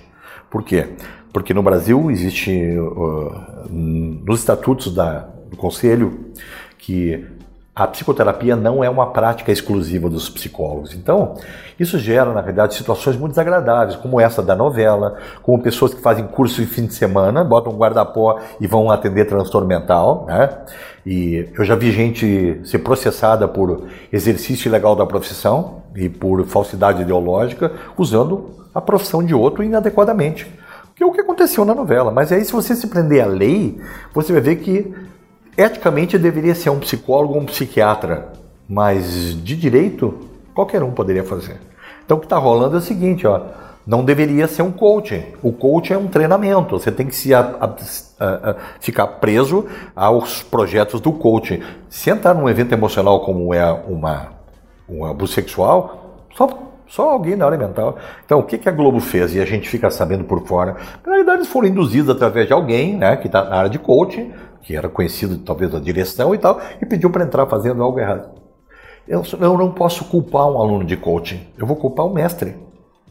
[0.49, 0.89] Por quê?
[1.31, 6.31] Porque no Brasil existe uh, nos estatutos da, do conselho
[6.77, 7.25] que
[7.73, 10.93] a psicoterapia não é uma prática exclusiva dos psicólogos.
[10.93, 11.35] Então,
[11.79, 16.27] isso gera, na verdade, situações muito desagradáveis, como essa da novela, como pessoas que fazem
[16.27, 20.49] curso em fim de semana, botam um guarda-pó e vão atender transtorno mental, né?
[21.05, 27.01] E eu já vi gente ser processada por exercício ilegal da profissão e por falsidade
[27.01, 30.45] ideológica, usando a profissão de outro inadequadamente.
[30.93, 32.11] Que é o que aconteceu na novela.
[32.11, 33.79] Mas aí, se você se prender à lei,
[34.13, 34.93] você vai ver que
[35.57, 38.29] eticamente deveria ser um psicólogo ou um psiquiatra,
[38.67, 41.59] mas de direito qualquer um poderia fazer.
[42.05, 43.41] Então o que está rolando é o seguinte, ó,
[43.85, 45.23] não deveria ser um coaching.
[45.41, 46.77] O coaching é um treinamento.
[46.79, 51.61] Você tem que se a, a, a, ficar preso aos projetos do coaching.
[51.89, 54.39] Se entrar num evento emocional como é uma
[54.87, 56.49] um abuso sexual, só
[56.91, 57.97] só alguém na área mental.
[58.25, 59.33] Então, o que, que a Globo fez?
[59.33, 60.75] E a gente fica sabendo por fora.
[61.05, 64.33] Na realidade, eles foram induzidos através de alguém, né, que está na área de coaching,
[64.61, 68.29] que era conhecido talvez da direção e tal, e pediu para entrar fazendo algo errado.
[69.07, 72.55] Eu, eu não posso culpar um aluno de coaching, eu vou culpar o mestre.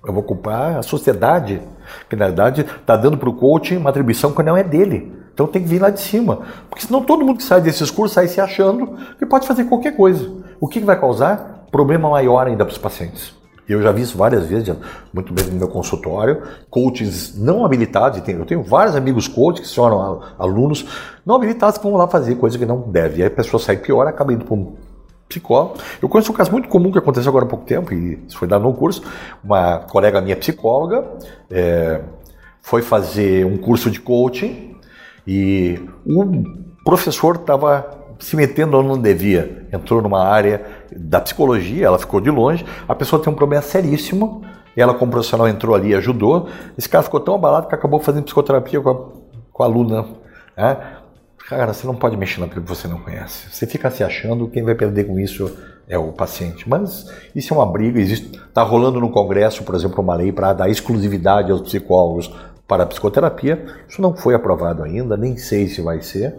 [0.05, 1.61] Eu vou culpar a sociedade,
[2.09, 5.13] que na verdade está dando para o coaching uma atribuição que não é dele.
[5.33, 6.41] Então tem que vir lá de cima.
[6.69, 9.95] Porque senão todo mundo que sai desses cursos sai se achando que pode fazer qualquer
[9.95, 10.31] coisa.
[10.59, 11.67] O que, vai causar?
[11.71, 13.35] Problema maior ainda para os pacientes.
[13.71, 14.75] Eu já vi isso várias vezes,
[15.13, 19.77] muito bem no meu consultório, coaches não habilitados, eu tenho vários amigos coaches que se
[19.77, 20.85] tornam alunos
[21.25, 23.21] não habilitados que vão lá fazer coisa que não deve.
[23.21, 24.75] E aí a pessoa sai pior, acaba indo para um
[25.29, 25.77] psicólogo.
[26.03, 28.49] Eu conheço um caso muito comum que aconteceu agora há pouco tempo, e isso foi
[28.49, 29.03] dado no curso.
[29.45, 31.05] Uma colega minha psicóloga
[31.49, 32.01] é,
[32.61, 34.75] foi fazer um curso de coaching
[35.25, 36.43] e o
[36.85, 39.67] professor estava se metendo onde não devia.
[39.73, 42.65] Entrou numa área da psicologia, ela ficou de longe.
[42.87, 44.43] A pessoa tem um problema seríssimo.
[44.77, 46.49] Ela, como profissional, entrou ali e ajudou.
[46.79, 48.95] Esse cara ficou tão abalado que acabou fazendo psicoterapia com a,
[49.53, 50.07] com a aluna.
[50.57, 50.77] Né?
[51.49, 53.51] Cara, você não pode mexer naquilo que você não conhece.
[53.51, 55.51] Você fica se achando, quem vai perder com isso
[55.89, 56.69] é o paciente.
[56.69, 58.01] Mas isso é uma briga.
[58.01, 62.33] Está rolando no Congresso, por exemplo, uma lei para dar exclusividade aos psicólogos
[62.69, 63.67] para a psicoterapia.
[63.89, 66.35] Isso não foi aprovado ainda, nem sei se vai ser.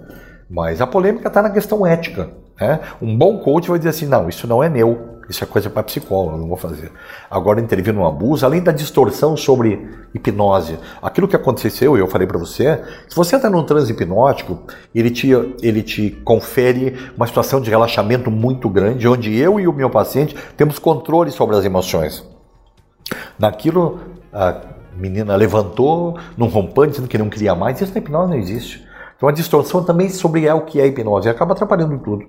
[0.52, 2.30] Mas a polêmica está na questão ética.
[2.60, 2.82] Né?
[3.02, 5.82] Um bom coach vai dizer assim: não, isso não é meu, isso é coisa para
[5.82, 6.92] psicólogo, não vou fazer.
[7.30, 12.38] Agora, intervir no abuso, além da distorção sobre hipnose, aquilo que aconteceu, eu falei para
[12.38, 14.60] você, se você está num transe hipnótico,
[14.94, 15.30] ele te,
[15.62, 20.36] ele te confere uma situação de relaxamento muito grande, onde eu e o meu paciente
[20.58, 22.26] temos controle sobre as emoções.
[23.40, 24.02] Naquilo,
[24.34, 24.62] a
[24.98, 28.91] menina levantou num rompante, dizendo que não queria mais, isso na hipnose não existe.
[29.22, 32.26] Então a distorção também sobre é o que é hipnose e acaba atrapalhando tudo.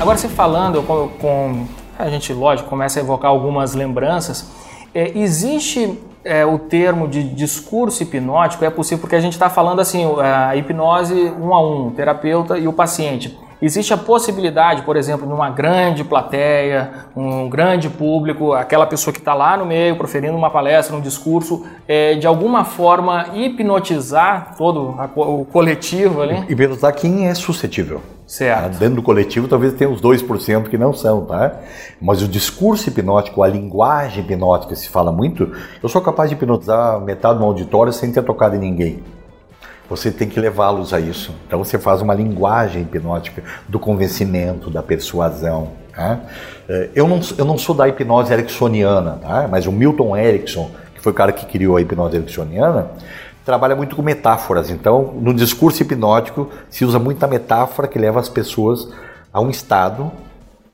[0.00, 4.50] Agora você falando com, com a gente, lógico, começa a evocar algumas lembranças.
[4.92, 8.64] É, existe é, o termo de discurso hipnótico?
[8.64, 12.66] É possível porque a gente está falando assim, a hipnose um a um, terapeuta e
[12.66, 13.38] o paciente.
[13.64, 19.20] Existe a possibilidade, por exemplo, de uma grande plateia, um grande público, aquela pessoa que
[19.20, 24.94] está lá no meio proferindo uma palestra, um discurso, é, de alguma forma hipnotizar todo
[24.98, 26.44] a, o coletivo ali?
[26.46, 28.02] Hipnotizar quem é suscetível.
[28.26, 28.60] Certo.
[28.60, 28.68] Tá?
[28.68, 31.54] Dentro do coletivo talvez tenha uns 2% que não são, tá?
[31.98, 35.50] Mas o discurso hipnótico, a linguagem hipnótica se fala muito,
[35.82, 39.02] eu sou capaz de hipnotizar metade do auditório sem ter tocado em ninguém
[39.88, 41.34] você tem que levá-los a isso.
[41.46, 45.72] Então você faz uma linguagem hipnótica do convencimento, da persuasão.
[45.94, 46.20] Tá?
[46.68, 49.48] É, eu, não, eu não sou da hipnose ericksoniana, tá?
[49.50, 52.90] mas o Milton Erickson, que foi o cara que criou a hipnose ericksoniana,
[53.44, 54.70] trabalha muito com metáforas.
[54.70, 58.88] Então, no discurso hipnótico, se usa muita metáfora que leva as pessoas
[59.32, 60.10] a um estado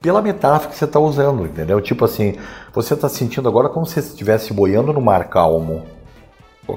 [0.00, 1.80] pela metáfora que você está usando, entendeu?
[1.80, 2.36] Tipo assim,
[2.72, 5.82] você está sentindo agora como se você estivesse boiando no mar calmo.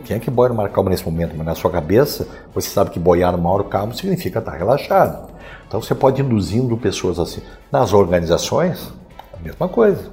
[0.01, 1.35] Quem é que boia no mar calmo nesse momento?
[1.35, 5.29] Mas na sua cabeça, você sabe que boiar no mar calmo significa estar relaxado.
[5.67, 7.41] Então você pode ir induzindo pessoas assim.
[7.71, 8.91] Nas organizações,
[9.33, 10.11] a mesma coisa.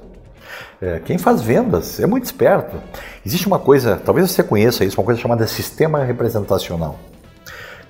[0.81, 2.77] É, quem faz vendas é muito esperto.
[3.25, 6.97] Existe uma coisa, talvez você conheça isso, uma coisa chamada sistema representacional.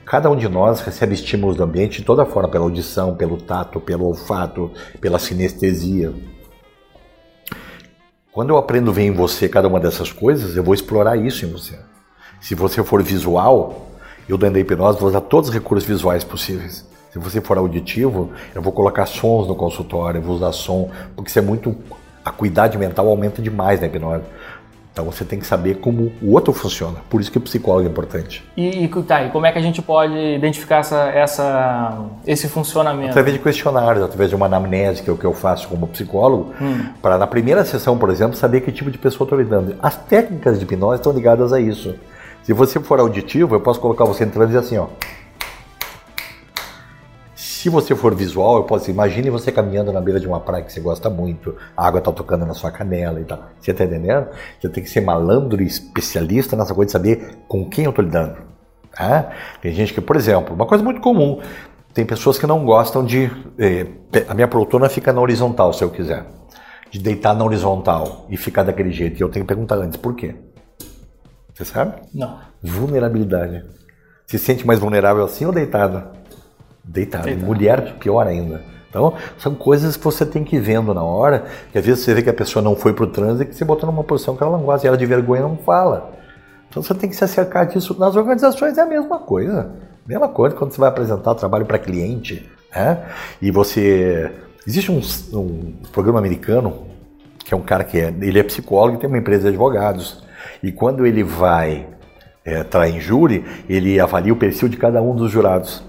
[0.05, 3.79] Cada um de nós recebe estímulos do ambiente de toda forma, pela audição, pelo tato,
[3.79, 6.11] pelo olfato, pela sinestesia.
[8.33, 11.45] Quando eu aprendo a ver em você cada uma dessas coisas, eu vou explorar isso
[11.45, 11.77] em você.
[12.39, 13.87] Se você for visual,
[14.27, 16.87] eu dentro da hipnose vou usar todos os recursos visuais possíveis.
[17.11, 21.29] Se você for auditivo, eu vou colocar sons no consultório, eu vou usar som, porque
[21.29, 21.75] isso é muito.
[22.23, 24.23] A acuidade mental aumenta demais na hipnose.
[24.93, 26.97] Então você tem que saber como o outro funciona.
[27.09, 28.43] Por isso que o psicólogo é importante.
[28.57, 33.11] E, e, tá, e como é que a gente pode identificar essa, essa, esse funcionamento?
[33.11, 36.53] Através de questionários, através de uma anamnese, que é o que eu faço como psicólogo,
[36.61, 36.89] hum.
[37.01, 39.77] para na primeira sessão, por exemplo, saber que tipo de pessoa estou lidando.
[39.81, 41.95] As técnicas de hipnose estão ligadas a isso.
[42.43, 44.87] Se você for auditivo, eu posso colocar você entrando e dizer assim, ó.
[47.61, 50.73] Se você for visual, eu posso imagine você caminhando na beira de uma praia que
[50.73, 53.37] você gosta muito, a água está tocando na sua canela e tal.
[53.59, 54.29] Você está entendendo?
[54.59, 58.03] Você tem que ser malandro e especialista nessa coisa de saber com quem eu estou
[58.03, 58.37] lidando.
[58.91, 59.29] Tá?
[59.61, 61.39] Tem gente que, por exemplo, uma coisa muito comum,
[61.93, 63.29] tem pessoas que não gostam de.
[63.59, 63.85] Eh,
[64.27, 66.25] a minha poltrona fica na horizontal, se eu quiser.
[66.89, 69.19] De deitar na horizontal e ficar daquele jeito.
[69.19, 70.33] E eu tenho que perguntar antes, por quê?
[71.53, 72.01] Você sabe?
[72.11, 72.39] Não.
[72.59, 73.63] Vulnerabilidade.
[74.25, 76.20] Se sente mais vulnerável assim ou deitado?
[76.83, 77.25] Deitado.
[77.25, 77.45] Deitado.
[77.45, 78.61] Mulher, pior ainda.
[78.89, 82.13] Então, são coisas que você tem que ir vendo na hora, que às vezes você
[82.13, 84.35] vê que a pessoa não foi para o trânsito e que você botou numa posição
[84.35, 86.11] que ela não gosta, e ela de vergonha não fala.
[86.69, 87.97] Então você tem que se acercar disso.
[87.97, 89.71] Nas organizações é a mesma coisa.
[90.05, 92.49] Mesma coisa quando você vai apresentar o trabalho para cliente.
[92.73, 92.97] Né?
[93.41, 94.31] E você.
[94.67, 95.01] Existe um,
[95.37, 96.85] um, programa americano,
[97.39, 98.13] que é um cara que é.
[98.21, 100.23] Ele é psicólogo e tem uma empresa de advogados.
[100.63, 101.87] E quando ele vai
[102.45, 105.83] é, entrar em júri, ele avalia o perfil de cada um dos jurados.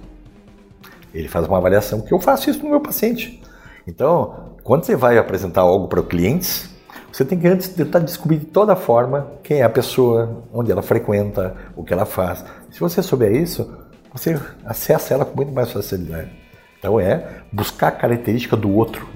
[1.15, 3.43] Ele faz uma avaliação que eu faço isso no meu paciente.
[3.87, 6.71] Então, quando você vai apresentar algo para clientes,
[7.13, 10.83] você tem que antes tentar descobrir de toda forma quem é a pessoa, onde ela
[10.83, 12.45] frequenta, o que ela faz.
[12.71, 13.71] Se você souber isso,
[14.13, 16.31] você acessa ela com muito mais facilidade.
[16.79, 19.07] Então é buscar a característica do outro.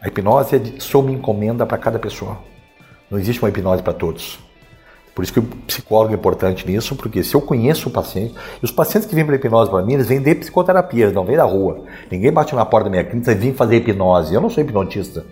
[0.00, 2.38] A hipnose é de, sob encomenda para cada pessoa.
[3.08, 4.40] Não existe uma hipnose para todos.
[5.14, 8.64] Por isso que o psicólogo é importante nisso, porque se eu conheço o paciente, e
[8.64, 11.36] os pacientes que vêm para hipnose para mim, eles vêm de psicoterapia, eles não vêm
[11.36, 11.84] da rua.
[12.10, 14.34] Ninguém bate na porta da minha clínica e vem fazer hipnose.
[14.34, 15.24] Eu não sou hipnotista.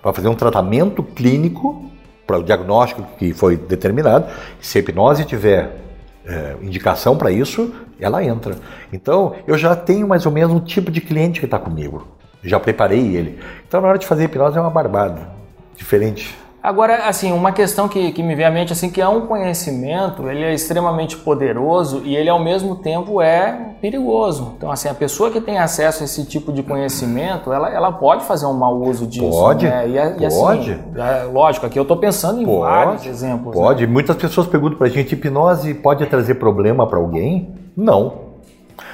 [0.00, 1.90] Para fazer um tratamento clínico
[2.26, 4.26] para o diagnóstico que foi determinado,
[4.60, 5.76] se a hipnose tiver
[6.24, 8.56] é, indicação para isso, ela entra.
[8.92, 12.06] Então, eu já tenho mais ou menos um tipo de cliente que está comigo.
[12.42, 13.38] Já preparei ele.
[13.66, 15.28] Então, na hora de fazer hipnose é uma barbada.
[15.76, 16.34] Diferente.
[16.68, 20.28] Agora, assim, uma questão que, que me vem à mente, assim, que é um conhecimento,
[20.28, 24.52] ele é extremamente poderoso e ele ao mesmo tempo é perigoso.
[24.58, 28.26] Então, assim, a pessoa que tem acesso a esse tipo de conhecimento, ela, ela pode
[28.26, 29.30] fazer um mau uso disso.
[29.30, 29.88] Pode, né?
[29.88, 30.78] e, assim, pode.
[30.94, 33.56] É, lógico, aqui eu estou pensando em pode, vários exemplos.
[33.56, 33.62] Né?
[33.62, 33.86] Pode.
[33.86, 33.90] Né?
[33.90, 37.48] Muitas pessoas perguntam para a gente, hipnose pode trazer problema para alguém?
[37.74, 38.28] Não.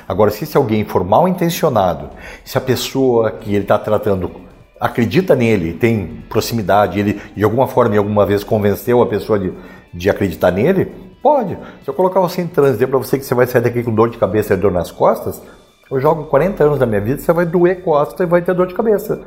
[0.06, 2.10] Agora, se, se alguém for mal intencionado,
[2.44, 4.44] se a pessoa que ele está tratando
[4.84, 9.50] acredita nele, tem proximidade, ele de alguma forma, alguma vez convenceu a pessoa de,
[9.94, 10.92] de acreditar nele,
[11.22, 11.56] pode.
[11.82, 13.94] Se eu colocar você em transe, dizer para você que você vai sair daqui com
[13.94, 15.40] dor de cabeça e dor nas costas,
[15.90, 18.66] eu jogo 40 anos da minha vida, você vai doer costas e vai ter dor
[18.66, 19.22] de cabeça.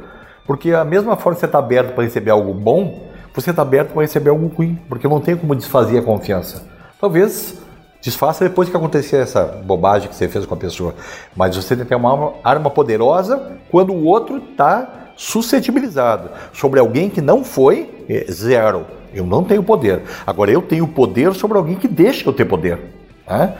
[0.45, 3.93] Porque a mesma forma que você está aberto para receber algo bom, você está aberto
[3.93, 6.67] para receber algo ruim, porque não tenho como desfazer a confiança.
[7.01, 7.57] Talvez
[7.99, 10.93] desfaça depois que acontecer essa bobagem que você fez com a pessoa,
[11.35, 16.29] mas você tem que ter uma arma poderosa quando o outro está suscetibilizado.
[16.53, 18.85] Sobre alguém que não foi, é zero.
[19.13, 20.03] Eu não tenho poder.
[20.25, 22.79] Agora, eu tenho poder sobre alguém que deixa eu ter poder.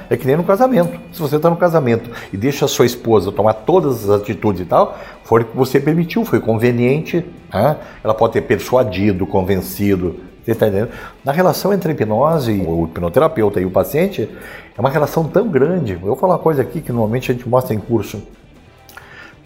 [0.10, 0.98] É que nem no casamento.
[1.12, 4.66] Se você está no casamento e deixa a sua esposa tomar todas as atitudes e
[4.66, 7.26] tal, foi o que você permitiu, foi conveniente.
[7.52, 10.16] Ela pode ter persuadido, convencido.
[10.46, 10.92] Você está entendendo?
[11.26, 14.30] Na relação entre a hipnose, o hipnoterapeuta e o paciente,
[14.78, 15.94] é uma relação tão grande.
[15.94, 18.24] Eu vou falar uma coisa aqui que normalmente a gente mostra em curso.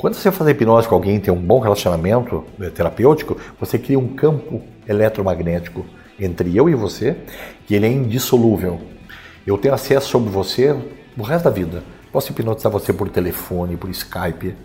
[0.01, 4.07] Quando você faz hipnose com alguém tem um bom relacionamento eh, terapêutico, você cria um
[4.07, 5.85] campo eletromagnético
[6.19, 7.15] entre eu e você,
[7.67, 8.81] que ele é indissolúvel.
[9.45, 10.75] Eu tenho acesso sobre você
[11.15, 11.83] o resto da vida.
[12.11, 14.55] Posso hipnotizar você por telefone, por Skype.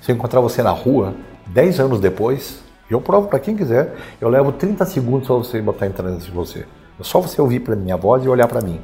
[0.00, 1.14] Se eu encontrar você na rua,
[1.48, 5.88] 10 anos depois, eu provo para quem quiser, eu levo 30 segundos para você botar
[5.88, 6.60] em transe de você.
[6.98, 8.80] É só você ouvir para minha voz e olhar para mim.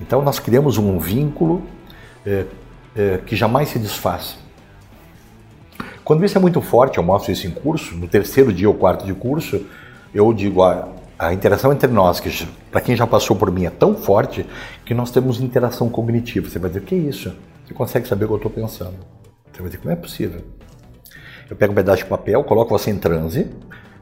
[0.00, 1.62] Então nós criamos um vínculo
[2.26, 2.44] é,
[2.96, 4.47] é, que jamais se desfaz.
[6.08, 9.04] Quando isso é muito forte, eu mostro isso em curso, no terceiro dia ou quarto
[9.04, 9.66] de curso,
[10.14, 13.70] eu digo, a, a interação entre nós, que para quem já passou por mim é
[13.70, 14.46] tão forte,
[14.86, 16.48] que nós temos interação cognitiva.
[16.48, 17.36] Você vai dizer, o que é isso?
[17.62, 18.94] Você consegue saber o que eu estou pensando.
[19.52, 20.40] Você vai dizer, como é possível?
[21.50, 23.46] Eu pego um pedaço de papel, coloco você em transe,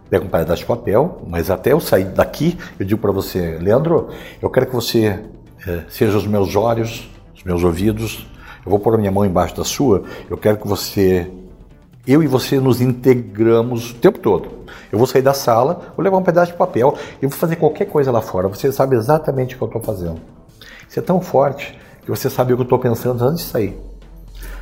[0.09, 4.11] pego um pedaço de papel, mas até eu sair daqui, eu digo para você, Leandro,
[4.40, 5.25] eu quero que você
[5.66, 8.29] é, seja os meus olhos, os meus ouvidos,
[8.64, 11.29] eu vou pôr a minha mão embaixo da sua, eu quero que você
[12.07, 14.49] eu e você nos integramos o tempo todo.
[14.92, 17.87] Eu vou sair da sala, vou levar um pedaço de papel, eu vou fazer qualquer
[17.87, 18.47] coisa lá fora.
[18.49, 20.21] Você sabe exatamente o que eu estou fazendo.
[20.88, 23.77] Isso é tão forte que você sabe o que eu estou pensando antes de sair.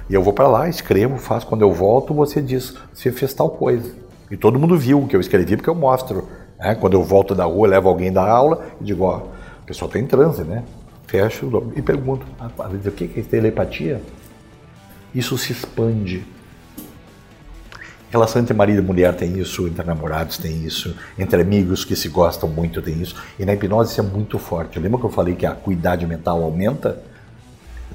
[0.08, 1.46] E eu vou para lá, escrevo, faço.
[1.46, 3.94] Quando eu volto, você diz: você fez tal coisa.
[4.30, 6.26] E todo mundo viu o que eu escrevi porque eu mostro.
[6.58, 6.74] Né?
[6.74, 9.98] Quando eu volto da rua, levo alguém da aula e digo: ó, o pessoal está
[9.98, 10.64] em transe, né?
[11.06, 14.00] Fecho e pergunto: ah, o que é telepatia?
[15.14, 16.24] Isso se expande
[18.14, 22.08] Relação entre marido e mulher tem isso, entre namorados tem isso, entre amigos que se
[22.08, 23.16] gostam muito tem isso.
[23.36, 24.78] E na hipnose isso é muito forte.
[24.78, 27.02] Lembra que eu falei que a acuidade mental aumenta?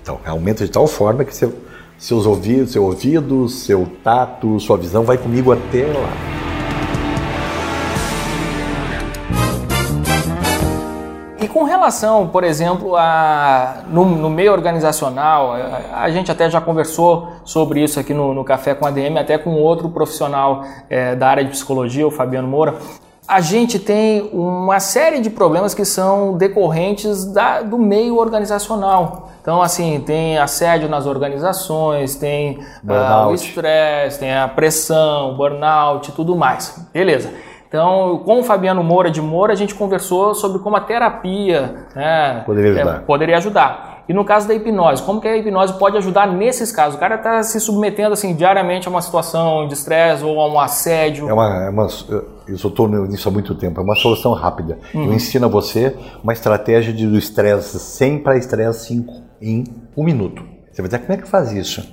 [0.01, 1.55] Então, aumenta de tal forma que seu,
[1.97, 6.28] seus ouvidos, seu ouvido, seu tato, sua visão vai comigo até lá.
[11.49, 17.29] Com relação, por exemplo, a, no, no meio organizacional, a, a, gente até já conversou
[17.43, 21.27] sobre isso aqui no, no Café com a DM, até com outro profissional é, da
[21.27, 22.75] área de psicologia, o Fabiano Moura.
[23.27, 29.29] A gente tem uma série de problemas que são decorrentes da, do meio organizacional.
[29.41, 36.13] Então, assim, tem assédio nas organizações, tem uh, o estresse, tem a pressão, burnout e
[36.13, 36.87] tudo mais.
[36.91, 37.31] Beleza.
[37.69, 42.41] Então, com o Fabiano Moura de Moura, a gente conversou sobre como a terapia né,
[42.43, 42.95] poderia, ajudar.
[42.95, 44.03] É, poderia ajudar.
[44.09, 46.95] E no caso da hipnose, como que a hipnose pode ajudar nesses casos?
[46.95, 50.59] O cara está se submetendo assim diariamente a uma situação de estresse ou a um
[50.59, 51.29] assédio.
[51.29, 51.87] É uma, é uma
[52.47, 53.79] eu estou nisso há muito tempo.
[53.79, 54.79] É uma solução rápida.
[54.91, 55.05] Uhum.
[55.05, 59.63] Eu ensino a você uma estratégia de, do estresse 100 para estresse 5 em
[59.95, 60.43] um minuto.
[60.71, 61.87] Você vai dizer, como é que faz isso?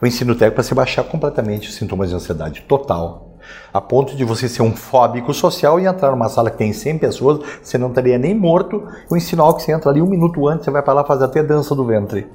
[0.00, 3.31] Eu ensino o técnico para você baixar completamente os sintomas de ansiedade total
[3.72, 6.98] a ponto de você ser um fóbico social e entrar numa sala que tem 100
[6.98, 8.82] pessoas, você não estaria nem morto.
[9.10, 11.42] Ensino algo que você entra ali um minuto antes, você vai para lá fazer até
[11.42, 12.26] dança do ventre.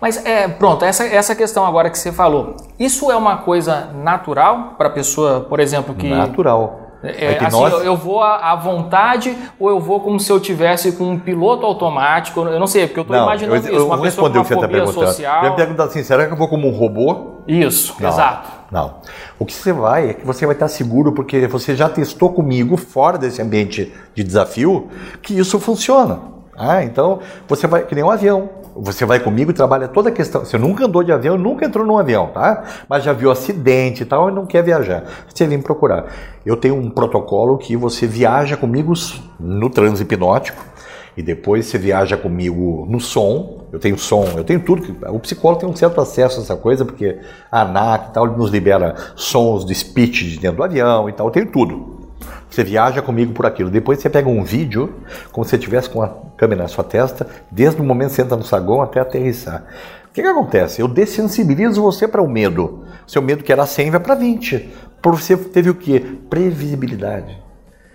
[0.00, 4.74] Mas é, pronto, essa, essa questão agora que você falou, isso é uma coisa natural
[4.78, 6.08] para a pessoa, por exemplo, que.
[6.08, 6.80] Natural.
[7.04, 11.18] É, assim, eu, vou à, vontade ou eu vou como se eu tivesse com um
[11.18, 12.40] piloto automático?
[12.42, 13.86] Eu não sei, porque eu estou imaginando eu, isso.
[13.86, 15.42] Uma eu pessoa com uma o está fobia social.
[15.42, 17.42] Eu ia perguntar assim, será que eu vou como um robô?
[17.48, 18.61] Isso, Não, exato.
[18.72, 18.94] Não.
[19.38, 22.78] O que você vai é que você vai estar seguro porque você já testou comigo,
[22.78, 24.88] fora desse ambiente de desafio,
[25.20, 26.20] que isso funciona.
[26.56, 28.48] Ah, então você vai que nem um avião.
[28.74, 30.46] Você vai comigo e trabalha toda a questão.
[30.46, 32.64] Você nunca andou de avião, nunca entrou num avião, tá?
[32.88, 35.04] Mas já viu acidente e tal e não quer viajar.
[35.28, 36.06] Você vem procurar.
[36.44, 38.94] Eu tenho um protocolo que você viaja comigo
[39.38, 40.71] no transe hipnótico
[41.16, 43.66] e depois você viaja comigo no som.
[43.72, 44.96] Eu tenho som, eu tenho tudo.
[45.08, 47.18] O psicólogo tem um certo acesso a essa coisa, porque
[47.50, 51.26] a ANAC e tal, nos libera sons de speech de dentro do avião e tal,
[51.26, 52.00] eu tenho tudo.
[52.48, 53.70] Você viaja comigo por aquilo.
[53.70, 54.94] Depois você pega um vídeo,
[55.30, 58.22] como se você estivesse com a câmera na sua testa, desde o momento que você
[58.22, 59.64] entra no saguão até aterrissar.
[60.10, 60.82] O que, que acontece?
[60.82, 62.84] Eu dessensibilizo você para o medo.
[63.06, 64.70] Seu medo que era 100 vai para 20.
[65.00, 66.04] Por você teve o quê?
[66.28, 67.42] Previsibilidade.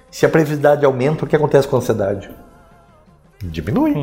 [0.09, 2.27] Se a previsibilidade aumenta, o que acontece com a ansiedade?
[3.43, 3.93] Diminui.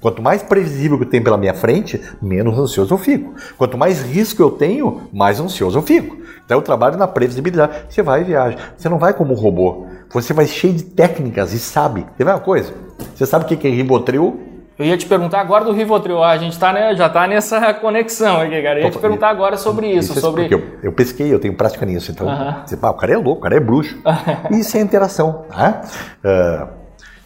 [0.00, 3.34] Quanto mais previsível que eu tenho pela minha frente, menos ansioso eu fico.
[3.56, 6.16] Quanto mais risco eu tenho, mais ansioso eu fico.
[6.44, 7.86] Então eu trabalho na previsibilidade.
[7.88, 8.58] Você vai e viaja.
[8.76, 9.86] Você não vai como um robô.
[10.10, 12.04] Você vai cheio de técnicas e sabe.
[12.18, 12.74] Ver uma coisa?
[13.14, 14.40] Você sabe o que é Ribotril?
[14.78, 16.22] Eu ia te perguntar agora do Rivotril.
[16.22, 18.80] Ah, A gente tá, né, já está nessa conexão aqui, cara.
[18.80, 20.42] Eu ia te perguntar agora sobre isso, é sobre...
[20.48, 22.10] porque eu, eu pesquei, eu tenho prática nisso.
[22.10, 22.62] Então, Aham.
[22.66, 23.96] você fala, o cara é louco, o cara é bruxo.
[24.50, 25.44] isso é interação.
[25.48, 25.82] Tá?
[26.24, 26.68] Ah,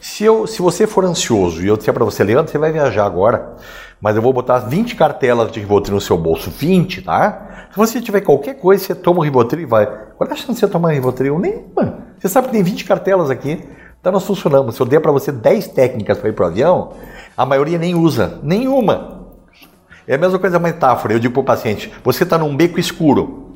[0.00, 3.04] se, eu, se você for ansioso e eu disser para você, Leandro, você vai viajar
[3.04, 3.56] agora,
[4.00, 7.68] mas eu vou botar 20 cartelas de Rivotril no seu bolso, 20, tá?
[7.70, 9.86] Se você tiver qualquer coisa, você toma o Rivotril e vai.
[9.86, 11.38] Qual é a chance de você tomar Rivotril?
[11.38, 12.06] Nenhuma.
[12.18, 13.62] Você sabe que tem 20 cartelas aqui.
[14.00, 14.76] Então nós funcionamos.
[14.76, 16.92] Se eu der para você 10 técnicas para ir para o avião,
[17.36, 18.38] a maioria nem usa.
[18.42, 19.18] Nenhuma.
[20.06, 21.12] É a mesma coisa, a metáfora.
[21.12, 23.47] Eu digo para o paciente: você está num beco escuro.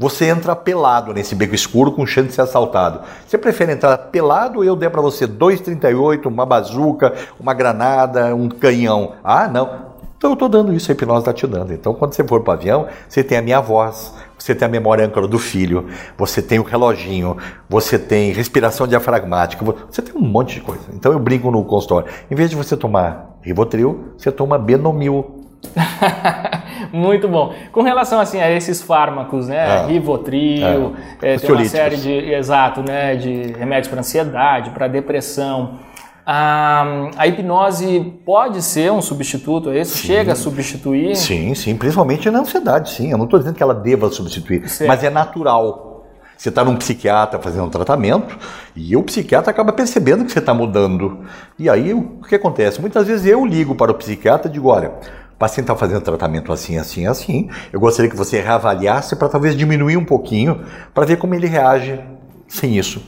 [0.00, 3.02] Você entra pelado nesse beco escuro com chance de ser assaltado.
[3.26, 8.48] Você prefere entrar pelado ou eu der para você 2,38, uma bazuca, uma granada, um
[8.48, 9.12] canhão?
[9.22, 9.90] Ah, não.
[10.16, 11.74] Então eu estou dando isso, a hipnose está te dando.
[11.74, 14.70] Então quando você for para o avião, você tem a minha voz, você tem a
[14.70, 17.36] memória âncora do filho, você tem o reloginho,
[17.68, 20.84] você tem respiração diafragmática, você tem um monte de coisa.
[20.94, 22.10] Então eu brinco no consultório.
[22.30, 25.39] Em vez de você tomar Rivotril, você toma Benomil.
[26.92, 27.52] Muito bom.
[27.72, 29.86] Com relação assim a esses fármacos, né, Ah.
[29.86, 31.34] Rivotril, É.
[31.34, 35.78] é, tem uma série de, exato, né, de remédios para ansiedade, para depressão.
[36.26, 39.96] A, a hipnose pode ser um substituto a isso?
[39.98, 41.16] Chega a substituir?
[41.16, 43.10] Sim, sim, principalmente na ansiedade, sim.
[43.10, 44.88] Eu não estou dizendo que ela deva substituir, Certo.
[44.88, 45.88] mas é natural.
[46.36, 48.38] Você está num psiquiatra fazendo um tratamento
[48.74, 51.20] e o psiquiatra acaba percebendo que você está mudando.
[51.58, 52.80] E aí o que acontece?
[52.80, 54.92] Muitas vezes eu ligo para o psiquiatra e digo: olha,
[55.40, 57.48] paciente está fazendo tratamento assim, assim, assim.
[57.72, 61.98] Eu gostaria que você reavaliasse para talvez diminuir um pouquinho, para ver como ele reage
[62.46, 63.02] sem isso.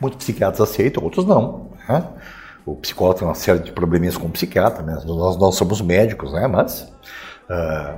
[0.00, 1.68] Muitos psiquiatras aceitam, outros não.
[1.86, 2.08] né?
[2.64, 4.98] O psicólogo tem uma série de probleminhas com o psiquiatra, né?
[5.04, 6.46] nós não somos médicos, né?
[6.46, 6.90] mas.
[7.50, 7.96] ah,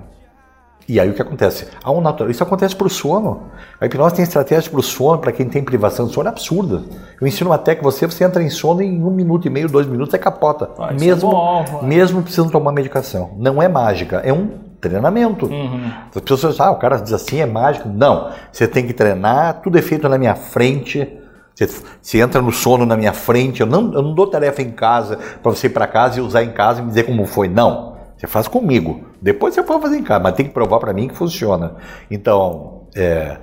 [0.89, 1.69] e aí o que acontece?
[1.87, 2.31] Um natural.
[2.31, 3.51] Isso acontece para o sono.
[3.79, 6.83] A hipnose tem estratégia para o sono, para quem tem privação de sono, absurda.
[7.21, 9.87] Eu ensino uma técnica, você, você entra em sono em um minuto e meio, dois
[9.87, 10.71] minutos, você capota.
[10.79, 11.87] Ah, é mesmo, bom, mano.
[11.87, 13.33] mesmo precisando tomar medicação.
[13.37, 14.49] Não é mágica, é um
[14.81, 15.45] treinamento.
[15.45, 15.91] Uhum.
[16.15, 17.87] As pessoas ah, o cara diz assim, é mágico.
[17.87, 21.07] Não, você tem que treinar, tudo é feito na minha frente.
[21.55, 21.69] Você,
[22.01, 23.61] você entra no sono na minha frente.
[23.61, 26.43] Eu não, eu não dou tarefa em casa para você ir para casa e usar
[26.45, 27.47] em casa e me dizer como foi.
[27.47, 29.08] Não, você faz comigo.
[29.21, 31.77] Depois você pode fazer em casa, mas tem que provar para mim que funciona.
[32.11, 33.39] Então, é,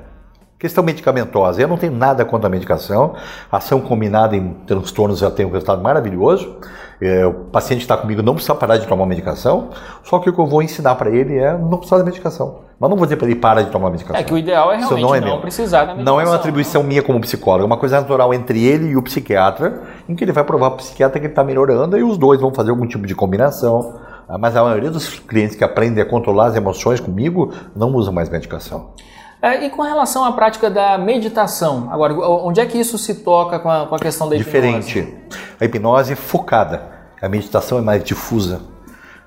[0.57, 3.13] Questão medicamentosa, eu não tenho nada contra a medicação.
[3.51, 6.55] Ação combinada em transtornos já tem um resultado maravilhoso.
[7.01, 9.69] É, o paciente que está comigo não precisa parar de tomar medicação,
[10.01, 12.61] só que o que eu vou ensinar para ele é não precisar de medicação.
[12.80, 14.15] Mas não vou dizer para ele para de tomar medicação.
[14.15, 15.41] É que o ideal é Isso realmente não, meu.
[15.41, 16.13] precisar da medicação.
[16.15, 19.03] Não é uma atribuição minha como psicólogo, é uma coisa natural entre ele e o
[19.03, 22.17] psiquiatra, em que ele vai provar para o psiquiatra que ele está melhorando e os
[22.17, 23.99] dois vão fazer algum tipo de combinação.
[24.28, 28.13] Ah, Mas a maioria dos clientes que aprendem a controlar as emoções comigo não usam
[28.13, 28.93] mais medicação.
[29.41, 33.59] É, e com relação à prática da meditação, agora, onde é que isso se toca
[33.59, 34.86] com a, com a questão da hipnose?
[34.88, 35.15] Diferente.
[35.59, 36.82] A hipnose é focada,
[37.21, 38.61] a meditação é mais difusa.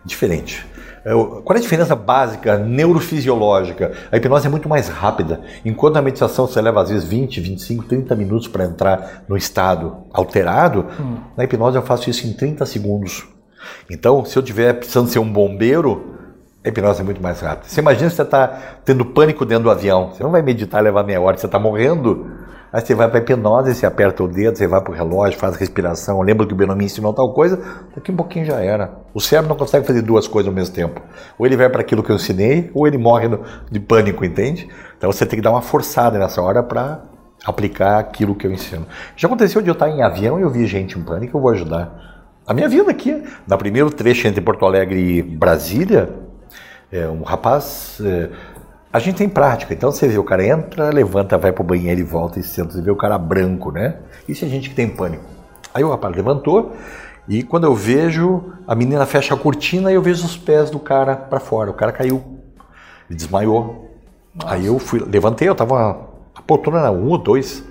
[0.04, 0.66] Diferente.
[1.04, 3.92] É, Qual é a diferença básica neurofisiológica?
[4.10, 5.40] A hipnose é muito mais rápida.
[5.64, 9.98] Enquanto a meditação você leva às vezes 20, 25, 30 minutos para entrar no estado
[10.12, 10.86] alterado,
[11.36, 13.37] na hipnose eu faço isso em 30 segundos.
[13.90, 16.14] Então, se eu estiver precisando ser um bombeiro,
[16.64, 17.68] a hipnose é muito mais rápida.
[17.68, 18.48] Você imagina se você está
[18.84, 20.12] tendo pânico dentro do avião.
[20.12, 22.30] Você não vai meditar levar meia hora, você está morrendo.
[22.70, 25.56] Aí você vai para hipnose, você aperta o dedo, você vai para o relógio, faz
[25.56, 27.58] respiração, lembra que o Benomi ensinou tal coisa,
[27.94, 28.92] daqui um pouquinho já era.
[29.14, 31.00] O cérebro não consegue fazer duas coisas ao mesmo tempo.
[31.38, 33.26] Ou ele vai para aquilo que eu ensinei, ou ele morre
[33.70, 34.68] de pânico, entende?
[34.98, 37.00] Então você tem que dar uma forçada nessa hora para
[37.46, 38.86] aplicar aquilo que eu ensino.
[39.16, 41.50] Já aconteceu de eu estar em avião e eu vi gente em pânico, eu vou
[41.52, 42.17] ajudar.
[42.48, 46.08] A minha vida aqui, na primeiro trecho entre Porto Alegre e Brasília,
[46.90, 48.30] é, um rapaz é,
[48.90, 52.02] a gente tem prática, então você vê o cara entra, levanta, vai pro banheiro e
[52.02, 53.96] volta e senta, você vê o cara branco, né?
[54.26, 55.24] Isso é gente que tem pânico.
[55.74, 56.74] Aí o rapaz levantou
[57.28, 60.78] e quando eu vejo, a menina fecha a cortina e eu vejo os pés do
[60.78, 61.70] cara para fora.
[61.70, 62.40] O cara caiu,
[63.10, 63.94] desmaiou.
[64.34, 64.54] Nossa.
[64.54, 67.62] Aí eu fui, levantei, eu tava a poltrona um ou dois.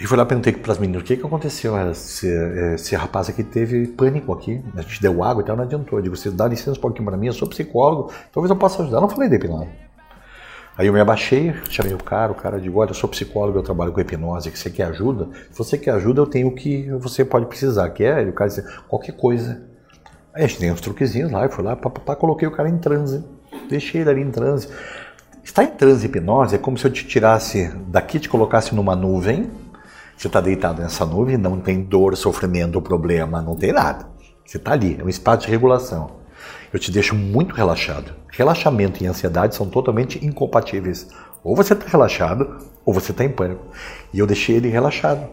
[0.00, 1.76] E fui lá perguntei para as meninas o que, que aconteceu.
[1.90, 2.28] Esse,
[2.74, 4.62] esse rapaz aqui teve pânico aqui.
[4.76, 5.98] A gente deu água e tal, não adiantou.
[5.98, 8.82] Eu digo, você dá licença um pouquinho para mim, eu sou psicólogo, talvez eu possa
[8.82, 8.98] ajudar.
[8.98, 9.68] Eu não falei de hipnose.
[10.76, 13.64] Aí eu me abaixei, chamei o cara, o cara disse, olha, eu sou psicólogo, eu
[13.64, 15.28] trabalho com hipnose, que você quer ajuda?
[15.50, 18.48] Se você quer ajuda, eu tenho o que você pode precisar, que é, o cara
[18.48, 19.60] disse, qualquer coisa.
[20.32, 22.68] Aí a gente tem uns truquezinhos lá, eu fui lá, pá, pá, coloquei o cara
[22.68, 23.24] em transe,
[23.68, 24.68] deixei ele ali em transe.
[25.42, 29.50] Estar em transe hipnose é como se eu te tirasse daqui, te colocasse numa nuvem,
[30.18, 34.08] você está deitado nessa nuvem, não tem dor, sofrimento, problema, não tem nada.
[34.44, 36.10] Você está ali, é um espaço de regulação.
[36.72, 38.12] Eu te deixo muito relaxado.
[38.32, 41.06] Relaxamento e ansiedade são totalmente incompatíveis.
[41.44, 43.64] Ou você está relaxado, ou você está em pânico.
[44.12, 45.24] E eu deixei ele relaxado.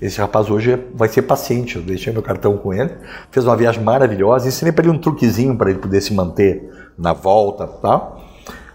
[0.00, 1.76] Esse rapaz hoje vai ser paciente.
[1.76, 2.94] Eu deixei meu cartão com ele,
[3.30, 6.66] fez uma viagem maravilhosa, ensinei para ele um truquezinho para ele poder se manter
[6.96, 8.16] na volta, tá?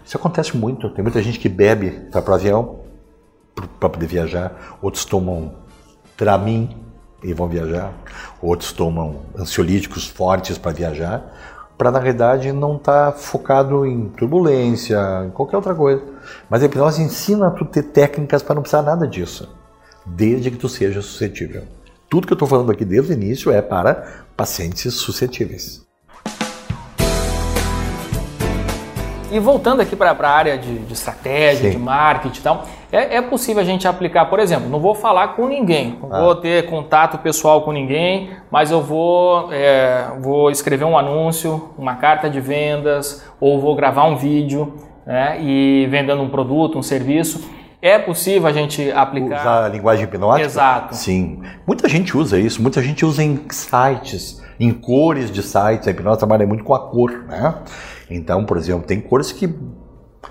[0.04, 0.88] Isso acontece muito.
[0.90, 2.85] Tem muita gente que bebe, vai para o avião,
[3.78, 5.54] para poder viajar, outros tomam
[6.16, 6.76] Dramin
[7.22, 7.92] e vão viajar,
[8.40, 14.98] outros tomam ansiolíticos fortes para viajar, para na realidade não estar tá focado em turbulência,
[15.26, 16.02] em qualquer outra coisa.
[16.48, 19.54] Mas a hipnose ensina a tu ter técnicas para não precisar nada disso,
[20.04, 21.64] desde que tu seja suscetível.
[22.08, 25.85] Tudo que eu estou falando aqui desde o início é para pacientes suscetíveis.
[29.30, 31.78] E voltando aqui para a área de, de estratégia, Sim.
[31.78, 35.28] de marketing e tal, é, é, possível a gente aplicar, por exemplo, não vou falar
[35.28, 36.20] com ninguém, não ah.
[36.20, 41.96] vou ter contato pessoal com ninguém, mas eu vou, é, vou escrever um anúncio, uma
[41.96, 44.74] carta de vendas, ou vou gravar um vídeo
[45.04, 47.50] né, e vendendo um produto, um serviço.
[47.82, 49.40] É possível a gente aplicar.
[49.40, 50.46] Usar a linguagem hipnótica?
[50.46, 50.94] Exato.
[50.94, 51.42] Sim.
[51.66, 55.86] Muita gente usa isso, muita gente usa em sites, em cores de sites.
[55.86, 57.54] A hipnose trabalha muito com a cor, né?
[58.10, 59.52] Então, por exemplo, tem cores que.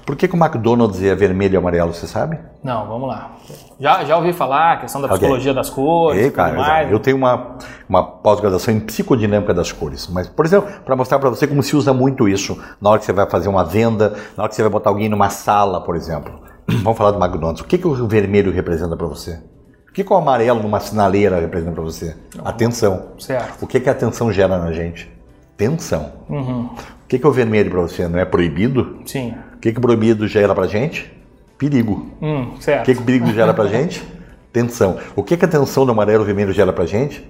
[0.06, 2.38] Por que, que o McDonald's é vermelho e amarelo, você sabe?
[2.64, 3.32] Não, vamos lá.
[3.80, 5.54] Já, já ouvi falar a questão da psicologia okay.
[5.54, 6.22] das cores.
[6.22, 6.92] Ei, cara, mais.
[6.92, 7.58] Eu tenho uma,
[7.88, 10.08] uma pós-graduação em psicodinâmica das cores.
[10.08, 13.06] Mas, por exemplo, para mostrar para você como se usa muito isso na hora que
[13.06, 15.96] você vai fazer uma venda, na hora que você vai botar alguém numa sala, por
[15.96, 16.40] exemplo.
[16.84, 17.62] Vamos falar do McDonald's.
[17.62, 19.42] O que, que o vermelho representa para você?
[19.90, 22.16] O que, que o amarelo numa sinaleira representa para você?
[22.44, 23.14] Atenção.
[23.18, 23.64] Certo.
[23.64, 25.15] O que, que a atenção gera na gente?
[25.58, 26.14] Tensão.
[26.30, 26.66] Uhum.
[26.66, 28.08] O que, que é o vermelho para você?
[28.08, 29.00] Não é proibido?
[29.06, 29.34] Sim.
[29.54, 31.12] O que, que o proibido gera para gente?
[31.58, 32.12] Perigo.
[32.22, 32.54] Hum.
[32.56, 34.04] O que, que o perigo gera para gente?
[34.52, 34.98] Tensão.
[35.16, 37.26] O que, que a tensão do amarelo e vermelho gera para gente?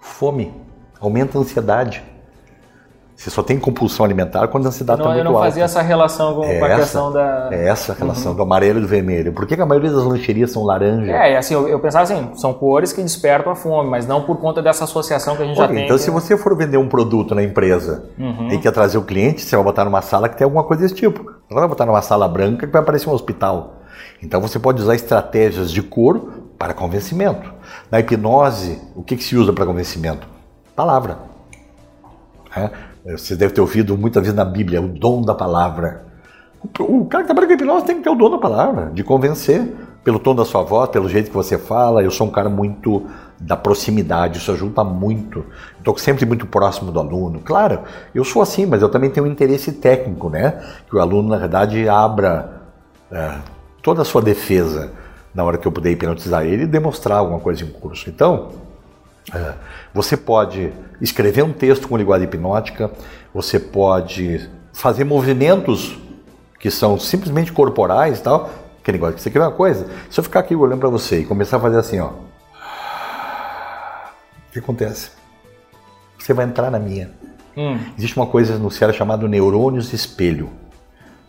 [0.00, 0.52] Fome.
[1.00, 2.02] Aumenta a ansiedade.
[3.20, 5.28] Você só tem compulsão alimentar quando a ansiedade está muito alta.
[5.28, 7.48] Eu não fazia essa relação com, é com a essa, questão da...
[7.52, 8.36] É essa relação uhum.
[8.38, 9.34] do amarelo e do vermelho.
[9.34, 11.12] Por que, que, a maioria das lancherias são laranja?
[11.12, 14.38] É, assim, eu, eu, pensava assim, são cores que despertam a fome, mas não por
[14.38, 15.84] conta dessa associação que a gente okay, já tem.
[15.84, 16.02] Então, que...
[16.02, 18.48] se você for vender um produto na empresa uhum.
[18.52, 20.94] e quer trazer o cliente, você vai botar numa sala que tem alguma coisa desse
[20.94, 21.22] tipo.
[21.50, 23.82] Não vai botar numa sala branca que vai parecer um hospital.
[24.22, 26.26] Então, você pode usar estratégias de cor
[26.58, 27.52] para convencimento.
[27.90, 30.26] Na hipnose, o que, que se usa para convencimento?
[30.74, 31.28] Palavra.
[32.56, 32.70] É?
[33.12, 36.04] Você deve ter ouvido muitas vezes na Bíblia, o dom da palavra.
[36.78, 39.72] O cara que trabalha com hipnose tem que ter o dom da palavra, de convencer,
[40.04, 42.02] pelo tom da sua voz, pelo jeito que você fala.
[42.02, 43.06] Eu sou um cara muito
[43.38, 45.44] da proximidade, isso ajuda muito.
[45.78, 47.40] Estou sempre muito próximo do aluno.
[47.40, 47.80] Claro,
[48.14, 50.62] eu sou assim, mas eu também tenho um interesse técnico, né?
[50.88, 52.60] Que o aluno, na verdade, abra
[53.10, 53.38] é,
[53.82, 54.92] toda a sua defesa
[55.34, 58.10] na hora que eu puder hipnotizar ele e demonstrar alguma coisa em curso.
[58.10, 58.50] Então,
[59.92, 62.90] você pode escrever um texto com linguagem hipnótica,
[63.32, 65.98] você pode fazer movimentos
[66.58, 68.50] que são simplesmente corporais e tal,
[68.82, 69.18] que linguagem.
[69.18, 69.86] Você quer uma coisa?
[70.10, 74.58] Se eu ficar aqui olhando para você e começar a fazer assim, ó, o que
[74.58, 75.10] acontece?
[76.18, 77.10] Você vai entrar na minha.
[77.56, 77.78] Hum.
[77.96, 80.50] Existe uma coisa no cérebro chamada neurônios espelho.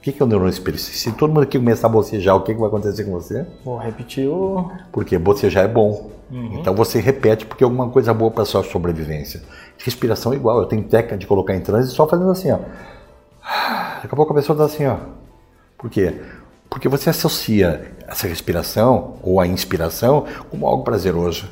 [0.01, 0.79] O que é o neurônio espelho?
[0.79, 3.45] Se todo mundo aqui começar a bocejar, o que, vai acontecer com você?
[3.63, 4.71] Vou repetir o.
[4.91, 6.09] Porque bocejar é bom.
[6.31, 6.57] Uhum.
[6.59, 9.43] Então você repete porque é alguma coisa boa para a sua sobrevivência.
[9.77, 10.57] Respiração é igual.
[10.57, 12.57] Eu tenho técnica de colocar em transe só fazendo assim, ó.
[14.01, 14.97] Daqui a pouco a pessoa está assim, ó.
[15.77, 16.15] Por quê?
[16.67, 21.47] Porque você associa essa respiração ou a inspiração como algo prazeroso.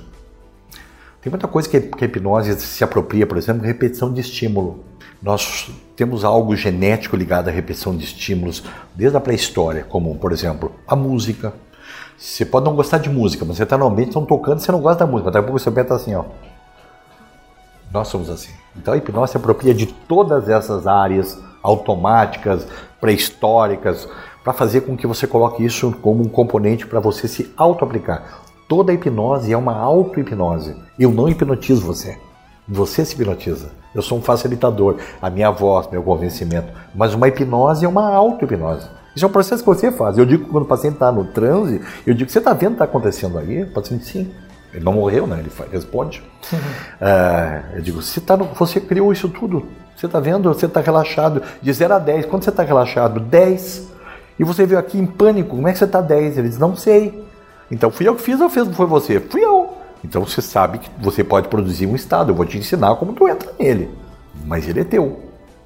[1.22, 4.84] Tem muita coisa que a hipnose se apropria, por exemplo, repetição de estímulo.
[5.22, 8.64] Nós temos algo genético ligado à repetição de estímulos
[8.96, 11.54] desde a pré-história, como, por exemplo, a música.
[12.18, 14.82] Você pode não gostar de música, mas você está no ambiente, estão tocando, você não
[14.82, 16.24] gosta da música, daqui a pouco pé está assim, ó.
[17.92, 18.52] Nós somos assim.
[18.78, 22.66] Então a hipnose se apropria de todas essas áreas automáticas,
[23.02, 24.08] pré-históricas,
[24.44, 28.42] para fazer com que você coloque isso como um componente para você se auto-aplicar.
[28.70, 30.76] Toda hipnose é uma auto-hipnose.
[30.98, 32.18] Eu não hipnotizo você.
[32.68, 33.79] Você se hipnotiza.
[33.94, 34.98] Eu sou um facilitador.
[35.22, 36.68] A minha voz, meu convencimento.
[36.94, 38.88] Mas uma hipnose é uma auto-hipnose.
[39.16, 40.18] Isso é um processo que você faz.
[40.18, 42.84] Eu digo quando o paciente está no transe, eu digo, você está vendo o que
[42.84, 43.64] está acontecendo aí?
[43.64, 44.32] O paciente, sim.
[44.74, 45.40] Ele não morreu, né?
[45.40, 46.24] Ele responde.
[46.54, 46.60] Uhum.
[47.76, 49.66] eu digo, você, tá no, você criou isso tudo.
[49.96, 50.54] Você está vendo?
[50.54, 51.42] Você está relaxado.
[51.62, 52.28] De 0 a 10.
[52.28, 53.20] Quando você está relaxado?
[53.20, 53.90] 10.
[54.40, 55.56] E você veio aqui em pânico.
[55.56, 56.38] Como é que você está 10?
[56.38, 57.24] Ele diz, não sei.
[57.72, 59.20] Então fui eu que fiz ou foi você?
[59.20, 59.69] Fui eu.
[60.04, 62.32] Então você sabe que você pode produzir um estado.
[62.32, 63.90] Eu vou te ensinar como tu entra nele.
[64.46, 65.20] Mas ele é teu.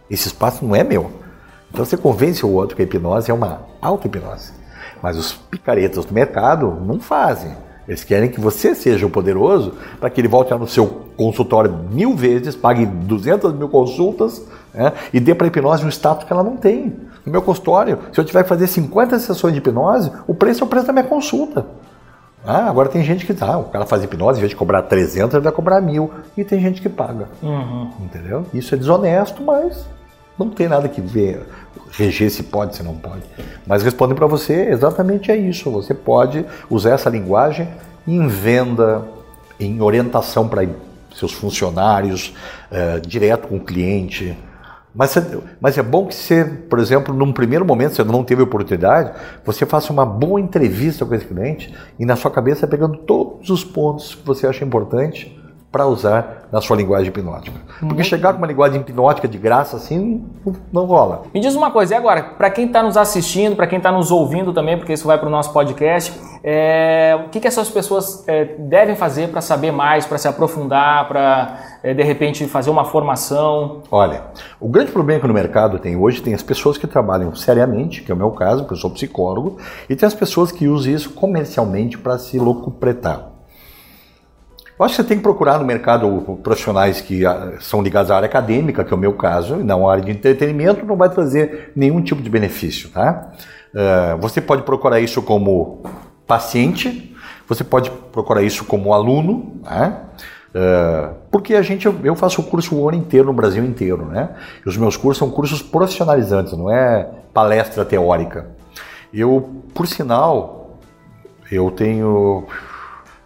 [0.09, 1.11] Esse espaço não é meu.
[1.71, 4.51] Então você convence o outro que a hipnose é uma auto-hipnose.
[5.01, 7.51] Mas os picaretas do mercado não fazem.
[7.87, 12.15] Eles querem que você seja o poderoso para que ele volte no seu consultório mil
[12.15, 14.41] vezes, pague 200 mil consultas
[14.73, 16.95] né, e dê para a hipnose um status que ela não tem.
[17.25, 20.65] No meu consultório, se eu tiver que fazer 50 sessões de hipnose, o preço é
[20.65, 21.65] o preço da minha consulta.
[22.45, 25.35] Ah, agora tem gente que ah, o cara faz hipnose, em vez de cobrar 300,
[25.35, 26.11] ele vai cobrar mil.
[26.35, 27.29] E tem gente que paga.
[27.41, 27.89] Uhum.
[28.01, 28.45] Entendeu?
[28.53, 29.85] Isso é desonesto, mas
[30.37, 31.45] não tem nada que ver,
[31.91, 33.23] reger se pode, se não pode.
[33.65, 35.69] Mas respondendo para você, exatamente é isso.
[35.71, 37.67] Você pode usar essa linguagem
[38.07, 39.03] em venda,
[39.59, 40.67] em orientação para
[41.15, 42.33] seus funcionários,
[42.71, 44.37] é, direto com o cliente.
[44.95, 45.15] Mas,
[45.59, 49.11] mas é bom que você, por exemplo, num primeiro momento, você não teve oportunidade,
[49.43, 53.63] você faça uma boa entrevista com esse cliente e na sua cabeça pegando todos os
[53.63, 55.42] pontos que você acha importante
[55.73, 57.59] para usar na sua linguagem hipnótica.
[57.79, 60.23] Porque chegar com uma linguagem hipnótica de graça assim
[60.71, 61.23] não rola.
[61.33, 64.11] Me diz uma coisa, e agora, para quem está nos assistindo, para quem está nos
[64.11, 66.13] ouvindo também, porque isso vai para o nosso podcast,
[66.43, 71.07] é, o que, que essas pessoas é, devem fazer para saber mais, para se aprofundar,
[71.07, 73.81] para é, de repente fazer uma formação?
[73.89, 74.25] Olha,
[74.59, 78.11] o grande problema que no mercado tem hoje tem as pessoas que trabalham seriamente, que
[78.11, 79.57] é o meu caso, porque eu sou psicólogo,
[79.89, 83.32] e tem as pessoas que usam isso comercialmente para se locupretar.
[84.83, 88.27] Acho que você tem que procurar no mercado profissionais que ah, são ligados à área
[88.27, 91.71] acadêmica, que é o meu caso, e não à área de entretenimento, não vai trazer
[91.75, 93.31] nenhum tipo de benefício, tá?
[93.73, 95.83] Uh, você pode procurar isso como
[96.27, 97.15] paciente,
[97.47, 99.97] você pode procurar isso como aluno, né?
[100.53, 104.29] Uh, porque a gente, eu faço o curso o ano inteiro no Brasil inteiro, né?
[104.63, 108.47] E os meus cursos são cursos profissionalizantes, não é palestra teórica.
[109.11, 110.77] Eu, por sinal,
[111.51, 112.45] eu tenho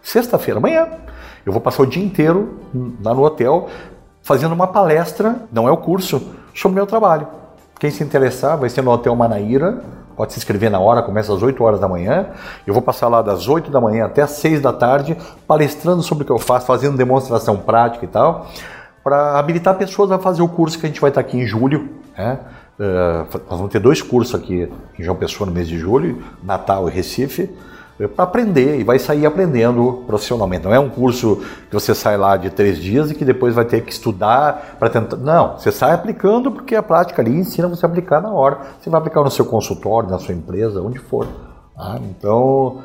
[0.02, 0.88] sexta-feira, amanhã,
[1.48, 2.58] eu vou passar o dia inteiro
[3.02, 3.68] lá no hotel
[4.20, 6.20] fazendo uma palestra, não é o curso,
[6.54, 7.26] sobre o meu trabalho.
[7.80, 9.82] Quem se interessar vai ser no Hotel Manaíra,
[10.14, 12.26] pode se inscrever na hora, começa às 8 horas da manhã.
[12.66, 16.24] Eu vou passar lá das 8 da manhã até as 6 da tarde, palestrando sobre
[16.24, 18.46] o que eu faço, fazendo demonstração prática e tal,
[19.02, 21.88] para habilitar pessoas a fazer o curso que a gente vai estar aqui em julho.
[22.18, 22.38] Né?
[22.78, 26.86] Uh, nós vamos ter dois cursos aqui em João Pessoa no mês de julho, Natal
[26.90, 27.48] e Recife
[28.06, 30.64] para aprender e vai sair aprendendo profissionalmente.
[30.64, 33.64] Não é um curso que você sai lá de três dias e que depois vai
[33.64, 35.16] ter que estudar para tentar.
[35.16, 38.58] Não, você sai aplicando porque a prática ali ensina você a aplicar na hora.
[38.80, 41.26] Você vai aplicar no seu consultório, na sua empresa, onde for.
[41.74, 41.98] Tá?
[42.10, 42.78] Então,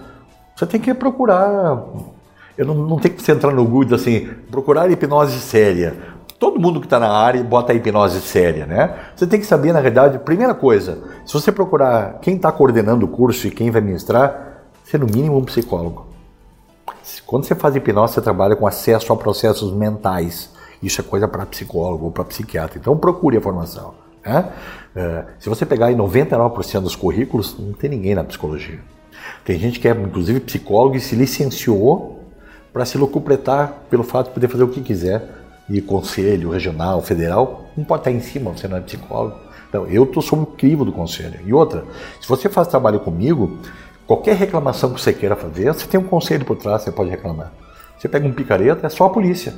[0.55, 1.83] você tem que procurar.
[2.57, 5.95] Eu não, não tenho que você entrar no Google assim, procurar hipnose séria.
[6.39, 8.95] Todo mundo que está na área bota a hipnose séria, né?
[9.15, 13.07] Você tem que saber, na realidade, primeira coisa, se você procurar quem está coordenando o
[13.07, 14.52] curso e quem vai ministrar,
[14.83, 16.07] ser no mínimo um psicólogo.
[17.25, 20.49] Quando você faz hipnose, você trabalha com acesso a processos mentais.
[20.81, 22.77] Isso é coisa para psicólogo ou para psiquiatra.
[22.77, 23.93] Então procure a formação.
[24.25, 24.51] Né?
[24.95, 28.79] É, se você pegar em 99% dos currículos, não tem ninguém na psicologia.
[29.43, 32.19] Tem gente que é, inclusive, psicólogo e se licenciou
[32.71, 35.41] para se locupletar pelo fato de poder fazer o que quiser.
[35.69, 39.37] E conselho regional, federal, não pode estar em cima, você não é psicólogo.
[39.69, 41.39] Então, eu estou sob o crivo do conselho.
[41.45, 41.85] E outra,
[42.21, 43.57] se você faz trabalho comigo,
[44.05, 47.51] Qualquer reclamação que você queira fazer, você tem um conselho por trás, você pode reclamar.
[47.97, 49.53] Você pega um picareta, é só a polícia.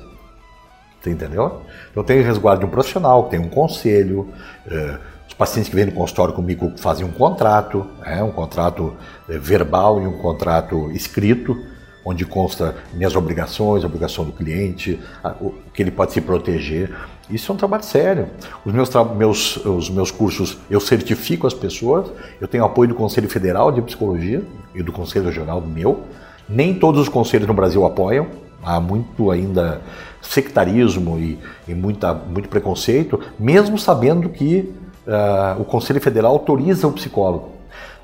[1.01, 1.61] Você entendeu?
[1.91, 4.29] Então tem resguardo de um profissional, tem um conselho.
[4.67, 8.95] É, os pacientes que vêm no consultório comigo fazem um contrato, é, um contrato
[9.27, 11.57] é, verbal e um contrato escrito.
[12.05, 14.99] Onde consta minhas obrigações, a obrigação do cliente,
[15.41, 16.95] o que ele pode se proteger.
[17.27, 18.27] Isso é um trabalho sério.
[18.63, 23.27] Os meus, meus, os meus cursos, eu certifico as pessoas, eu tenho apoio do Conselho
[23.27, 24.43] Federal de Psicologia
[24.75, 26.03] e do Conselho Regional meu.
[26.47, 28.27] Nem todos os conselhos no Brasil apoiam,
[28.63, 29.81] há muito ainda
[30.21, 34.71] sectarismo e, e muita, muito preconceito, mesmo sabendo que
[35.07, 37.54] uh, o Conselho Federal autoriza o psicólogo.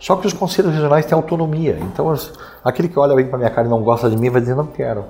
[0.01, 2.11] Só que os conselhos regionais têm autonomia, então
[2.65, 4.65] aquele que olha bem para minha cara e não gosta de mim vai dizer não
[4.65, 5.05] quero.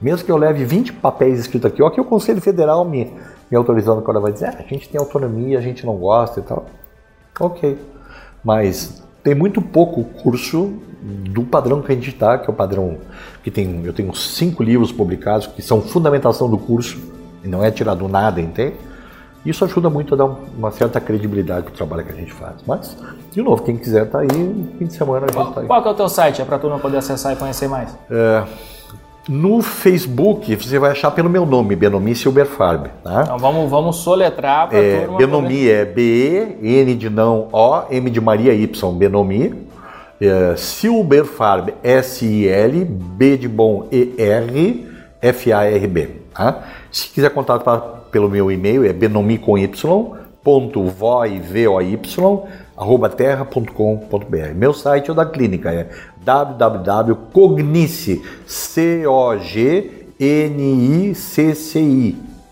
[0.00, 3.12] Mesmo que eu leve 20 papéis escritos aqui, ó, que o Conselho Federal me,
[3.50, 6.42] me autorizando, quando vai dizer, ah, a gente tem autonomia, a gente não gosta e
[6.44, 6.66] tal.
[7.40, 7.76] Ok.
[8.44, 10.72] Mas tem muito pouco curso
[11.02, 12.98] do padrão que a gente está, que é o padrão
[13.42, 13.84] que tem.
[13.84, 16.96] Eu tenho cinco livros publicados que são fundamentação do curso,
[17.42, 18.76] e não é tirado nada, entende?
[19.48, 22.56] Isso ajuda muito a dar uma certa credibilidade para o trabalho que a gente faz.
[22.66, 22.96] Mas,
[23.32, 25.66] de novo, quem quiser tá aí, fim de semana a gente tá aí.
[25.66, 26.42] Qual que é o teu site?
[26.42, 27.96] É para tu não poder acessar e conhecer mais?
[28.10, 28.44] É,
[29.28, 32.90] no Facebook, você vai achar pelo meu nome, Benomi Silberfarb.
[33.02, 33.22] Tá?
[33.22, 35.70] Então vamos, vamos soletrar para é, Benomi poder...
[35.70, 39.66] é B-E-N de não O, M de Maria Y, Benomi.
[40.20, 44.86] É, Silberfarb, S-I-L, B de bom E-R,
[45.22, 46.08] F-A-R-B.
[46.34, 46.64] Tá?
[46.90, 52.42] Se quiser contato pra, pelo meu e-mail, é benomi com Y, ponto V-O-Y,
[52.76, 53.16] arroba.
[54.54, 55.88] Meu site é o da clínica, é
[56.24, 59.76] www.cognice, C-O-G-N-I-C-C-I,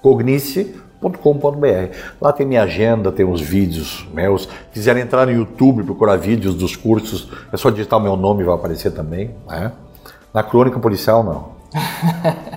[0.02, 1.96] cognice.com.br.
[2.20, 4.42] Lá tem minha agenda, tem os vídeos meus.
[4.42, 8.54] Se quiserem entrar no YouTube, procurar vídeos dos cursos, é só digitar meu nome vai
[8.54, 9.30] aparecer também.
[9.48, 9.72] Né?
[10.34, 11.56] Na crônica policial, não.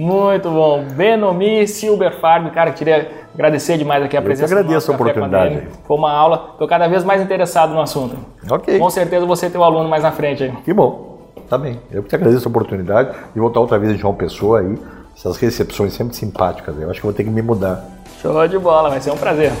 [0.00, 0.82] Muito bom.
[0.96, 4.50] Benomi Silberfarb, cara, queria agradecer demais aqui a presença.
[4.50, 5.68] Eu agradeço a oportunidade.
[5.86, 8.16] Foi uma aula, estou cada vez mais interessado no assunto.
[8.50, 8.78] Ok.
[8.78, 10.52] Com certeza você tem um aluno mais na frente aí.
[10.64, 11.18] Que bom.
[11.50, 11.78] Tá bem.
[11.92, 14.78] Eu que te agradeço a oportunidade de voltar outra vez em João Pessoa aí.
[15.14, 16.80] Essas recepções sempre simpáticas.
[16.80, 17.84] Eu acho que vou ter que me mudar.
[18.22, 19.52] Show de bola, vai ser um prazer.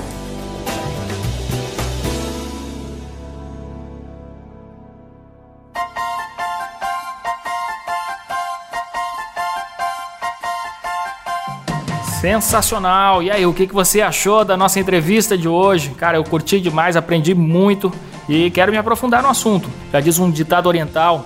[12.20, 13.22] Sensacional!
[13.22, 15.88] E aí, o que você achou da nossa entrevista de hoje?
[15.96, 17.90] Cara, eu curti demais, aprendi muito
[18.28, 19.70] e quero me aprofundar no assunto.
[19.90, 21.24] Já diz um ditado oriental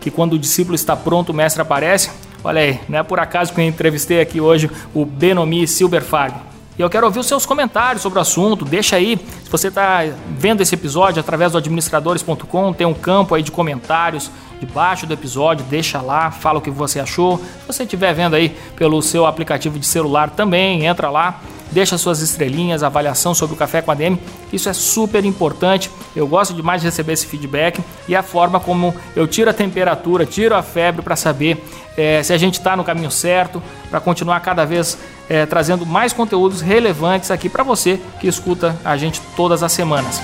[0.00, 2.12] que quando o discípulo está pronto, o mestre aparece.
[2.44, 6.36] Olha aí, não é por acaso que eu entrevistei aqui hoje o Benomi Silberfarb.
[6.78, 8.64] E eu quero ouvir os seus comentários sobre o assunto.
[8.64, 10.00] Deixa aí, se você está
[10.38, 15.64] vendo esse episódio através do administradores.com, tem um campo aí de comentários debaixo do episódio,
[15.68, 17.38] deixa lá, fala o que você achou.
[17.38, 22.20] Se você estiver vendo aí pelo seu aplicativo de celular também, entra lá, deixa suas
[22.20, 24.18] estrelinhas, avaliação sobre o Café com a DM.
[24.52, 25.90] Isso é super importante.
[26.14, 30.24] Eu gosto demais de receber esse feedback e a forma como eu tiro a temperatura,
[30.24, 31.62] tiro a febre para saber
[31.96, 34.98] é, se a gente está no caminho certo, para continuar cada vez
[35.28, 40.20] é, trazendo mais conteúdos relevantes aqui para você que escuta a gente todas as semanas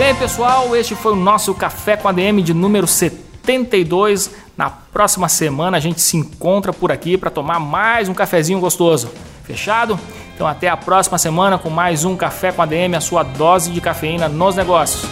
[0.00, 4.30] bem, pessoal, este foi o nosso Café com ADM de número 72.
[4.56, 9.10] Na próxima semana a gente se encontra por aqui para tomar mais um cafezinho gostoso.
[9.44, 10.00] Fechado?
[10.34, 13.80] Então até a próxima semana com mais um Café com ADM, a sua dose de
[13.82, 15.04] cafeína nos negócios.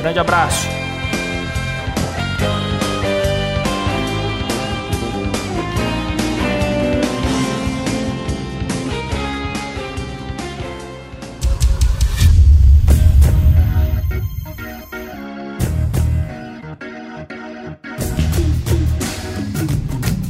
[0.00, 0.89] Grande abraço.